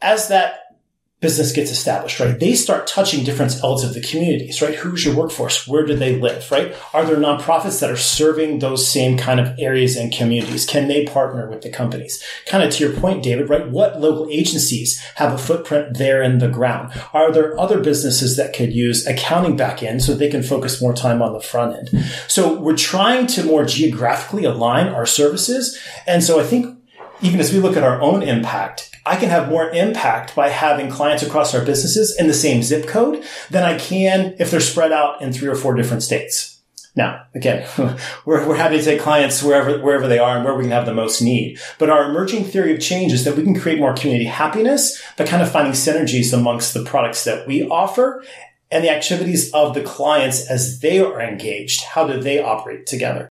As 0.00 0.28
that 0.28 0.60
business 1.26 1.50
gets 1.50 1.72
established, 1.72 2.20
right? 2.20 2.38
They 2.38 2.54
start 2.54 2.86
touching 2.86 3.24
different 3.24 3.52
elements 3.60 3.82
of 3.82 3.94
the 3.94 4.08
communities, 4.08 4.62
right? 4.62 4.76
Who's 4.76 5.04
your 5.04 5.16
workforce? 5.16 5.66
Where 5.66 5.84
do 5.84 5.96
they 5.96 6.20
live, 6.20 6.48
right? 6.52 6.72
Are 6.94 7.04
there 7.04 7.16
nonprofits 7.16 7.80
that 7.80 7.90
are 7.90 7.96
serving 7.96 8.60
those 8.60 8.86
same 8.86 9.18
kind 9.18 9.40
of 9.40 9.58
areas 9.58 9.96
and 9.96 10.12
communities? 10.12 10.64
Can 10.64 10.86
they 10.86 11.04
partner 11.04 11.50
with 11.50 11.62
the 11.62 11.68
companies? 11.68 12.22
Kind 12.46 12.62
of 12.62 12.72
to 12.74 12.84
your 12.84 13.00
point, 13.00 13.24
David, 13.24 13.50
right? 13.50 13.68
What 13.68 14.00
local 14.00 14.28
agencies 14.30 15.00
have 15.16 15.32
a 15.32 15.38
footprint 15.38 15.98
there 15.98 16.22
in 16.22 16.38
the 16.38 16.46
ground? 16.46 16.92
Are 17.12 17.32
there 17.32 17.58
other 17.58 17.80
businesses 17.80 18.36
that 18.36 18.54
could 18.54 18.72
use 18.72 19.04
accounting 19.04 19.56
back 19.56 19.82
end 19.82 20.04
so 20.04 20.14
they 20.14 20.30
can 20.30 20.44
focus 20.44 20.80
more 20.80 20.94
time 20.94 21.22
on 21.22 21.32
the 21.32 21.40
front 21.40 21.76
end? 21.76 22.04
So 22.28 22.56
we're 22.56 22.76
trying 22.76 23.26
to 23.34 23.42
more 23.42 23.64
geographically 23.64 24.44
align 24.44 24.86
our 24.86 25.06
services. 25.06 25.76
And 26.06 26.22
so 26.22 26.38
I 26.38 26.44
think 26.44 26.78
even 27.22 27.40
as 27.40 27.52
we 27.52 27.58
look 27.58 27.76
at 27.76 27.84
our 27.84 28.00
own 28.00 28.22
impact, 28.22 28.90
I 29.04 29.16
can 29.16 29.30
have 29.30 29.48
more 29.48 29.70
impact 29.70 30.34
by 30.34 30.48
having 30.48 30.90
clients 30.90 31.22
across 31.22 31.54
our 31.54 31.64
businesses 31.64 32.16
in 32.18 32.26
the 32.26 32.34
same 32.34 32.62
zip 32.62 32.88
code 32.88 33.24
than 33.50 33.62
I 33.62 33.78
can 33.78 34.34
if 34.38 34.50
they're 34.50 34.60
spread 34.60 34.92
out 34.92 35.22
in 35.22 35.32
three 35.32 35.48
or 35.48 35.54
four 35.54 35.74
different 35.74 36.02
states. 36.02 36.60
Now, 36.96 37.26
again, 37.34 37.68
we're, 38.24 38.48
we're 38.48 38.56
happy 38.56 38.78
to 38.78 38.84
take 38.84 39.00
clients 39.00 39.42
wherever, 39.42 39.78
wherever 39.78 40.08
they 40.08 40.18
are 40.18 40.36
and 40.36 40.44
where 40.44 40.54
we 40.54 40.64
can 40.64 40.72
have 40.72 40.86
the 40.86 40.94
most 40.94 41.20
need. 41.20 41.60
But 41.78 41.90
our 41.90 42.10
emerging 42.10 42.44
theory 42.44 42.74
of 42.74 42.80
change 42.80 43.12
is 43.12 43.24
that 43.24 43.36
we 43.36 43.44
can 43.44 43.58
create 43.58 43.78
more 43.78 43.94
community 43.94 44.24
happiness 44.24 45.00
by 45.16 45.26
kind 45.26 45.42
of 45.42 45.52
finding 45.52 45.74
synergies 45.74 46.32
amongst 46.32 46.74
the 46.74 46.84
products 46.84 47.24
that 47.24 47.46
we 47.46 47.68
offer 47.68 48.24
and 48.70 48.82
the 48.82 48.90
activities 48.90 49.52
of 49.52 49.74
the 49.74 49.82
clients 49.82 50.50
as 50.50 50.80
they 50.80 50.98
are 50.98 51.20
engaged. 51.20 51.82
How 51.82 52.06
do 52.06 52.20
they 52.20 52.42
operate 52.42 52.86
together? 52.86 53.28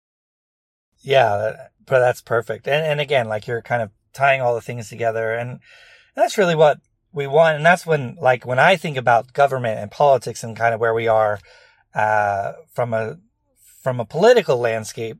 Yeah, 1.02 1.68
but 1.90 2.00
that's 2.00 2.22
perfect. 2.22 2.68
And, 2.68 2.86
and 2.86 3.02
again, 3.02 3.28
like 3.28 3.48
you're 3.48 3.62
kind 3.62 3.82
of 3.82 3.92
tying 4.14 4.42
all 4.42 4.56
the 4.56 4.62
things 4.62 4.90
together 4.90 5.34
and 5.34 5.60
that's 6.16 6.38
really 6.38 6.56
what 6.56 6.80
we 7.12 7.28
want. 7.28 7.58
And 7.58 7.66
that's 7.66 7.86
when, 7.86 8.18
like, 8.22 8.46
when 8.46 8.60
I 8.60 8.76
think 8.76 8.98
about 8.98 9.34
government 9.34 9.80
and 9.80 9.92
politics 9.92 10.44
and 10.44 10.56
kind 10.56 10.74
of 10.74 10.80
where 10.80 10.94
we 10.94 11.08
are, 11.08 11.40
uh, 11.96 12.54
from 12.74 12.94
a 12.94 13.18
from 13.82 14.00
a 14.00 14.06
political 14.06 14.58
landscape, 14.58 15.18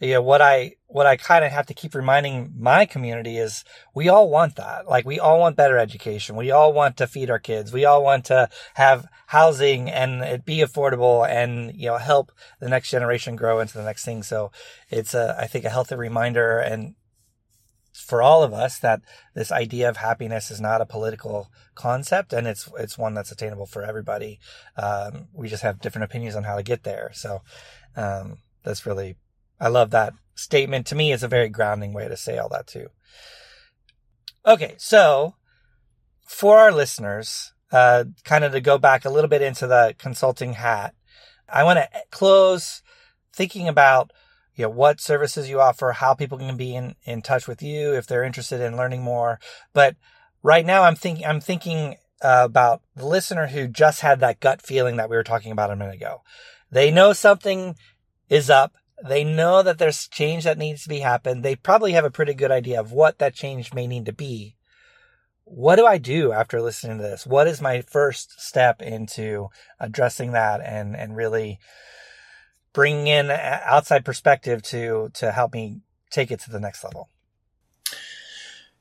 you 0.00 0.14
know, 0.14 0.22
what 0.22 0.40
I, 0.40 0.76
what 0.86 1.06
I 1.06 1.16
kind 1.16 1.44
of 1.44 1.52
have 1.52 1.66
to 1.66 1.74
keep 1.74 1.94
reminding 1.94 2.54
my 2.58 2.86
community 2.86 3.36
is 3.36 3.64
we 3.94 4.08
all 4.08 4.30
want 4.30 4.56
that. 4.56 4.88
Like 4.88 5.04
we 5.04 5.20
all 5.20 5.38
want 5.38 5.56
better 5.56 5.78
education. 5.78 6.36
We 6.36 6.50
all 6.50 6.72
want 6.72 6.96
to 6.96 7.06
feed 7.06 7.30
our 7.30 7.38
kids. 7.38 7.72
We 7.72 7.84
all 7.84 8.02
want 8.02 8.24
to 8.26 8.48
have 8.74 9.06
housing 9.26 9.90
and 9.90 10.22
it 10.22 10.44
be 10.44 10.58
affordable 10.58 11.28
and, 11.28 11.74
you 11.74 11.86
know, 11.86 11.98
help 11.98 12.32
the 12.60 12.68
next 12.68 12.90
generation 12.90 13.36
grow 13.36 13.60
into 13.60 13.76
the 13.76 13.84
next 13.84 14.04
thing. 14.04 14.22
So 14.22 14.50
it's 14.88 15.14
a, 15.14 15.36
I 15.38 15.46
think 15.46 15.64
a 15.64 15.70
healthy 15.70 15.96
reminder 15.96 16.58
and 16.58 16.94
for 17.92 18.22
all 18.22 18.42
of 18.42 18.52
us 18.52 18.78
that 18.78 19.02
this 19.34 19.52
idea 19.52 19.88
of 19.88 19.96
happiness 19.96 20.50
is 20.50 20.60
not 20.60 20.80
a 20.80 20.86
political 20.86 21.50
concept 21.74 22.32
and 22.32 22.46
it's 22.46 22.68
it's 22.78 22.96
one 22.96 23.14
that's 23.14 23.32
attainable 23.32 23.66
for 23.66 23.82
everybody. 23.82 24.38
Um, 24.76 25.28
we 25.32 25.48
just 25.48 25.62
have 25.62 25.80
different 25.80 26.04
opinions 26.04 26.36
on 26.36 26.44
how 26.44 26.56
to 26.56 26.62
get 26.62 26.84
there. 26.84 27.10
So 27.12 27.42
um, 27.96 28.38
that's 28.62 28.86
really, 28.86 29.16
I 29.60 29.68
love 29.68 29.90
that 29.90 30.14
statement. 30.34 30.86
To 30.86 30.94
me, 30.94 31.12
it's 31.12 31.22
a 31.22 31.28
very 31.28 31.48
grounding 31.48 31.92
way 31.92 32.08
to 32.08 32.16
say 32.16 32.38
all 32.38 32.48
that 32.48 32.66
too. 32.66 32.88
Okay, 34.46 34.74
so 34.78 35.34
for 36.26 36.58
our 36.58 36.72
listeners, 36.72 37.52
uh, 37.72 38.04
kind 38.24 38.44
of 38.44 38.52
to 38.52 38.60
go 38.60 38.78
back 38.78 39.04
a 39.04 39.10
little 39.10 39.28
bit 39.28 39.42
into 39.42 39.66
the 39.66 39.94
consulting 39.98 40.54
hat, 40.54 40.94
I 41.48 41.64
want 41.64 41.78
to 41.78 41.88
close 42.10 42.82
thinking 43.32 43.68
about 43.68 44.12
you 44.54 44.64
know 44.64 44.70
what 44.70 45.00
services 45.00 45.48
you 45.48 45.60
offer, 45.60 45.92
how 45.92 46.14
people 46.14 46.38
can 46.38 46.56
be 46.56 46.74
in, 46.74 46.94
in 47.04 47.22
touch 47.22 47.46
with 47.46 47.62
you 47.62 47.94
if 47.94 48.06
they're 48.06 48.24
interested 48.24 48.60
in 48.60 48.76
learning 48.76 49.02
more. 49.02 49.40
But 49.72 49.96
right 50.42 50.64
now, 50.64 50.82
I'm 50.82 50.96
thinking 50.96 51.26
I'm 51.26 51.40
thinking 51.40 51.96
uh, 52.22 52.42
about 52.44 52.82
the 52.94 53.06
listener 53.06 53.48
who 53.48 53.68
just 53.68 54.00
had 54.00 54.20
that 54.20 54.40
gut 54.40 54.62
feeling 54.62 54.96
that 54.96 55.08
we 55.08 55.16
were 55.16 55.24
talking 55.24 55.52
about 55.52 55.70
a 55.70 55.76
minute 55.76 55.94
ago. 55.94 56.22
They 56.70 56.90
know 56.90 57.12
something 57.12 57.76
is 58.28 58.50
up. 58.50 58.74
They 59.06 59.24
know 59.24 59.62
that 59.62 59.78
there's 59.78 60.08
change 60.08 60.44
that 60.44 60.58
needs 60.58 60.82
to 60.82 60.88
be 60.88 61.00
happened. 61.00 61.42
They 61.42 61.56
probably 61.56 61.92
have 61.92 62.04
a 62.04 62.10
pretty 62.10 62.34
good 62.34 62.50
idea 62.50 62.78
of 62.80 62.92
what 62.92 63.18
that 63.18 63.34
change 63.34 63.72
may 63.72 63.86
need 63.86 64.06
to 64.06 64.12
be. 64.12 64.56
What 65.44 65.76
do 65.76 65.86
I 65.86 65.98
do 65.98 66.32
after 66.32 66.60
listening 66.60 66.98
to 66.98 67.02
this? 67.02 67.26
What 67.26 67.48
is 67.48 67.60
my 67.60 67.80
first 67.80 68.40
step 68.40 68.80
into 68.82 69.48
addressing 69.80 70.32
that 70.32 70.60
and, 70.60 70.94
and 70.96 71.16
really 71.16 71.58
bringing 72.72 73.08
in 73.08 73.30
outside 73.30 74.04
perspective 74.04 74.62
to, 74.64 75.10
to 75.14 75.32
help 75.32 75.52
me 75.54 75.80
take 76.10 76.30
it 76.30 76.40
to 76.40 76.50
the 76.50 76.60
next 76.60 76.84
level? 76.84 77.08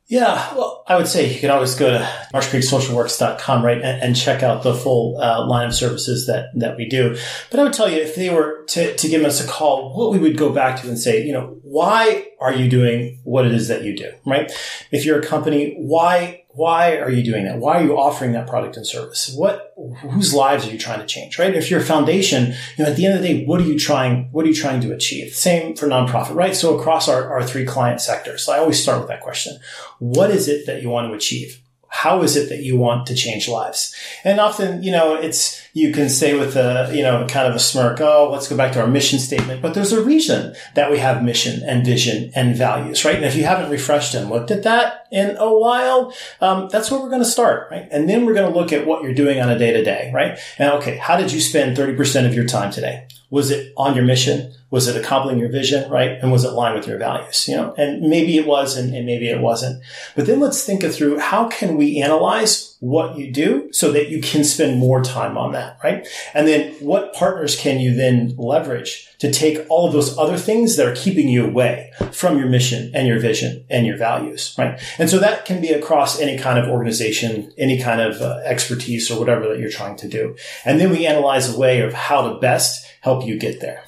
Yeah, 0.10 0.56
well, 0.56 0.84
I 0.88 0.98
would 0.98 1.08
say 1.08 1.32
you 1.32 1.40
can 1.40 1.52
always 1.52 1.76
go 1.76 1.92
to 1.92 2.00
marshcreeksocialworks.com, 2.34 3.64
right, 3.64 3.78
and, 3.78 4.02
and 4.02 4.16
check 4.16 4.42
out 4.42 4.64
the 4.64 4.74
full 4.74 5.22
uh, 5.22 5.46
line 5.46 5.68
of 5.68 5.76
services 5.76 6.26
that, 6.26 6.48
that 6.56 6.78
we 6.78 6.90
do. 6.90 7.16
But 7.52 7.60
I 7.60 7.64
would 7.64 7.74
tell 7.74 7.88
you, 7.88 8.02
if 8.02 8.16
they 8.16 8.32
were 8.32 8.66
to, 8.70 8.96
to 8.96 9.08
give 9.08 9.24
us 9.24 9.44
a 9.44 9.48
call, 9.48 9.96
what 9.96 10.12
we 10.12 10.18
would 10.18 10.36
go 10.36 10.52
back 10.52 10.82
to 10.82 10.88
and 10.88 10.98
say, 10.98 11.24
you 11.24 11.32
know, 11.32 11.60
why 11.62 12.28
are 12.42 12.52
you 12.52 12.68
doing 12.68 13.20
what 13.24 13.46
it 13.46 13.54
is 13.54 13.68
that 13.68 13.84
you 13.84 13.96
do, 13.96 14.12
right? 14.26 14.52
If 14.92 15.06
you're 15.06 15.20
a 15.20 15.26
company, 15.26 15.76
why 15.78 16.46
why 16.52 16.98
are 16.98 17.12
you 17.12 17.24
doing 17.24 17.46
that? 17.46 17.60
Why 17.60 17.80
are 17.80 17.84
you 17.84 17.98
offering 17.98 18.32
that 18.32 18.48
product 18.48 18.76
and 18.76 18.86
service? 18.86 19.32
What, 19.36 19.74
whose 20.00 20.34
lives 20.34 20.68
are 20.68 20.72
you 20.72 20.80
trying 20.80 21.00
to 21.00 21.06
change, 21.06 21.38
right? 21.38 21.54
If 21.54 21.70
you're 21.70 21.80
a 21.80 21.86
foundation, 21.86 22.54
you 22.78 22.84
know, 22.84 22.90
at 22.90 22.98
the 22.98 23.06
end 23.06 23.16
of 23.16 23.22
the 23.22 23.28
day, 23.28 23.46
what 23.46 23.62
are 23.62 23.66
you 23.66 23.78
trying, 23.78 24.30
what 24.32 24.46
are 24.46 24.48
you 24.48 24.56
trying 24.56 24.82
to 24.82 24.92
achieve? 24.92 25.34
Same 25.34 25.76
for 25.76 25.88
nonprofit, 25.88 26.34
right? 26.34 26.56
So 26.56 26.78
across 26.78 27.08
our, 27.08 27.32
our 27.32 27.44
three 27.44 27.66
client 27.66 28.02
sectors. 28.02 28.44
So 28.44 28.52
I 28.52 28.58
always 28.58 28.82
start 28.82 29.00
with 29.00 29.10
that 29.10 29.22
question. 29.22 29.60
What 30.00 30.32
is 30.32 30.48
it 30.48 30.66
that 30.66 30.82
you 30.82 30.90
want 30.90 31.08
to 31.08 31.14
achieve? 31.14 31.62
How 31.90 32.22
is 32.22 32.36
it 32.36 32.50
that 32.50 32.64
you 32.64 32.78
want 32.78 33.08
to 33.08 33.16
change 33.16 33.48
lives? 33.48 33.96
And 34.24 34.40
often, 34.40 34.84
you 34.84 34.92
know, 34.92 35.16
it's, 35.16 35.62
you 35.74 35.92
can 35.92 36.08
say 36.08 36.38
with 36.38 36.56
a, 36.56 36.92
you 36.94 37.02
know, 37.02 37.26
kind 37.28 37.48
of 37.48 37.56
a 37.56 37.60
smirk, 37.60 38.00
oh, 38.00 38.30
let's 38.32 38.48
go 38.48 38.56
back 38.56 38.74
to 38.74 38.82
our 38.82 38.88
mission 38.88 39.20
statement. 39.20 39.62
But 39.62 39.74
there's 39.74 39.92
a 39.92 40.04
reason 40.04 40.56
that 40.76 40.92
we 40.92 41.00
have 41.00 41.24
mission 41.24 41.62
and 41.68 41.86
vision 41.86 42.32
and 42.36 42.56
values, 42.56 43.04
right? 43.04 43.16
And 43.16 43.26
if 43.26 43.36
you 43.36 43.44
haven't 43.44 43.72
refreshed 43.72 44.14
and 44.14 44.30
looked 44.30 44.52
at 44.52 44.64
that 44.64 45.08
in 45.12 45.36
a 45.38 45.52
while, 45.52 46.14
um, 46.42 46.70
that's 46.72 46.92
where 46.92 47.00
we're 47.00 47.10
going 47.10 47.24
to 47.24 47.30
start, 47.30 47.70
right? 47.72 47.88
And 47.92 48.08
then 48.08 48.26
we're 48.26 48.34
going 48.34 48.52
to 48.52 48.58
look 48.58 48.72
at 48.72 48.86
what 48.86 49.04
you're 49.04 49.14
doing 49.14 49.42
on 49.42 49.50
a 49.50 49.58
day 49.58 49.74
to 49.74 49.84
day, 49.84 50.12
right? 50.14 50.40
And 50.58 50.72
okay, 50.74 50.98
how 50.98 51.18
did 51.18 51.32
you 51.32 51.42
spend 51.42 51.76
30% 51.76 52.26
of 52.26 52.34
your 52.34 52.46
time 52.46 52.72
today? 52.72 53.08
Was 53.30 53.52
it 53.52 53.74
on 53.78 53.96
your 53.96 54.06
mission? 54.06 54.54
Was 54.72 54.88
it 54.88 54.96
accomplishing 54.96 55.40
your 55.40 55.52
vision, 55.52 55.90
right? 55.90 56.12
And 56.22 56.32
was 56.32 56.44
it 56.44 56.54
aligned 56.54 56.76
with 56.76 56.88
your 56.88 57.00
values? 57.00 57.48
You 57.48 57.56
know, 57.56 57.74
and 57.78 58.02
maybe 58.02 58.38
it 58.38 58.46
was 58.46 58.78
and, 58.78 58.94
and 58.94 59.06
maybe 59.06 59.30
it 59.30 59.42
wasn't. 59.42 59.84
But 60.16 60.26
then 60.28 60.40
let's 60.40 60.64
think 60.64 60.84
it 60.84 60.94
through. 60.94 61.20
How 61.20 61.48
can 61.48 61.76
we 61.76 62.02
analyze 62.02 62.78
what 62.80 63.18
you 63.18 63.32
do 63.32 63.72
so 63.74 63.92
that 63.92 64.10
you 64.10 64.22
can 64.22 64.44
spend 64.44 64.80
more 64.80 65.04
time 65.04 65.38
on 65.38 65.52
that, 65.52 65.78
right? 65.84 66.08
And 66.34 66.48
then 66.48 66.74
what 66.76 67.14
partners 67.14 67.56
can 67.60 67.80
you 67.80 67.94
then 67.94 68.36
leverage 68.38 69.08
to 69.20 69.32
take 69.32 69.66
all 69.70 69.88
of 69.88 69.94
those 69.94 70.18
other 70.18 70.38
things 70.38 70.78
that 70.78 70.88
are 70.88 70.96
keeping 70.96 71.28
you 71.28 71.46
away 71.46 71.92
from 72.14 72.38
your 72.38 72.48
mission 72.48 72.92
and 72.94 73.06
your 73.06 73.20
vision 73.20 73.66
and 73.70 73.86
your 73.86 73.98
values, 73.98 74.56
right? 74.58 74.80
And 74.98 75.10
so 75.10 75.20
that 75.20 75.46
can 75.46 75.60
be 75.60 75.70
across 75.70 76.22
any 76.22 76.38
kind 76.38 76.58
of 76.58 76.70
organization, 76.70 77.52
any 77.58 77.82
kind 77.82 78.00
of 78.00 78.22
uh, 78.22 78.40
expertise 78.46 79.12
or 79.12 79.20
whatever 79.20 79.50
that 79.50 79.60
you're 79.60 79.70
trying 79.70 79.98
to 79.98 80.08
do. 80.08 80.38
And 80.64 80.80
then 80.80 80.90
we 80.90 81.06
analyze 81.06 81.54
a 81.54 81.60
way 81.60 81.82
of 81.82 81.94
how 81.94 82.30
to 82.30 82.40
best 82.40 82.86
help 83.02 83.26
you 83.26 83.38
get 83.38 83.60
there. 83.60 83.84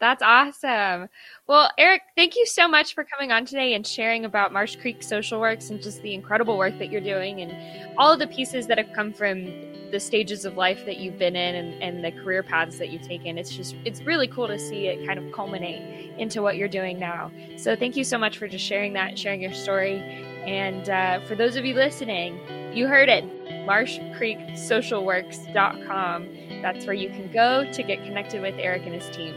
That's 0.00 0.22
awesome. 0.22 1.08
Well, 1.46 1.70
Eric, 1.76 2.00
thank 2.16 2.34
you 2.34 2.46
so 2.46 2.66
much 2.66 2.94
for 2.94 3.04
coming 3.04 3.32
on 3.32 3.44
today 3.44 3.74
and 3.74 3.86
sharing 3.86 4.24
about 4.24 4.50
Marsh 4.50 4.76
Creek 4.76 5.02
Social 5.02 5.38
Works 5.38 5.68
and 5.68 5.82
just 5.82 6.00
the 6.00 6.14
incredible 6.14 6.56
work 6.56 6.78
that 6.78 6.90
you're 6.90 7.02
doing 7.02 7.42
and 7.42 7.98
all 7.98 8.10
of 8.10 8.18
the 8.18 8.26
pieces 8.26 8.66
that 8.68 8.78
have 8.78 8.90
come 8.94 9.12
from 9.12 9.44
the 9.90 10.00
stages 10.00 10.46
of 10.46 10.56
life 10.56 10.86
that 10.86 10.96
you've 10.96 11.18
been 11.18 11.36
in 11.36 11.54
and, 11.54 11.82
and 11.82 12.02
the 12.02 12.12
career 12.22 12.42
paths 12.42 12.78
that 12.78 12.88
you've 12.88 13.06
taken. 13.06 13.36
It's 13.36 13.54
just, 13.54 13.74
it's 13.84 14.00
really 14.02 14.26
cool 14.26 14.46
to 14.48 14.58
see 14.58 14.86
it 14.86 15.06
kind 15.06 15.18
of 15.18 15.32
culminate 15.32 16.14
into 16.18 16.40
what 16.40 16.56
you're 16.56 16.68
doing 16.68 16.98
now. 16.98 17.30
So 17.58 17.76
thank 17.76 17.94
you 17.94 18.04
so 18.04 18.16
much 18.16 18.38
for 18.38 18.48
just 18.48 18.64
sharing 18.64 18.94
that, 18.94 19.18
sharing 19.18 19.42
your 19.42 19.52
story. 19.52 19.98
And 20.46 20.88
uh, 20.88 21.20
for 21.26 21.34
those 21.34 21.56
of 21.56 21.66
you 21.66 21.74
listening, 21.74 22.40
you 22.74 22.86
heard 22.86 23.10
it 23.10 23.24
marshcreeksocialworks.com. 23.70 26.28
That's 26.62 26.84
where 26.84 26.94
you 26.94 27.10
can 27.10 27.30
go 27.32 27.70
to 27.72 27.82
get 27.82 28.04
connected 28.04 28.42
with 28.42 28.56
Eric 28.58 28.82
and 28.84 28.94
his 28.94 29.08
team. 29.16 29.34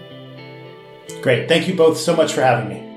Great. 1.22 1.48
Thank 1.48 1.68
you 1.68 1.76
both 1.76 1.98
so 1.98 2.16
much 2.16 2.34
for 2.34 2.42
having 2.42 2.70
me. 2.70 2.93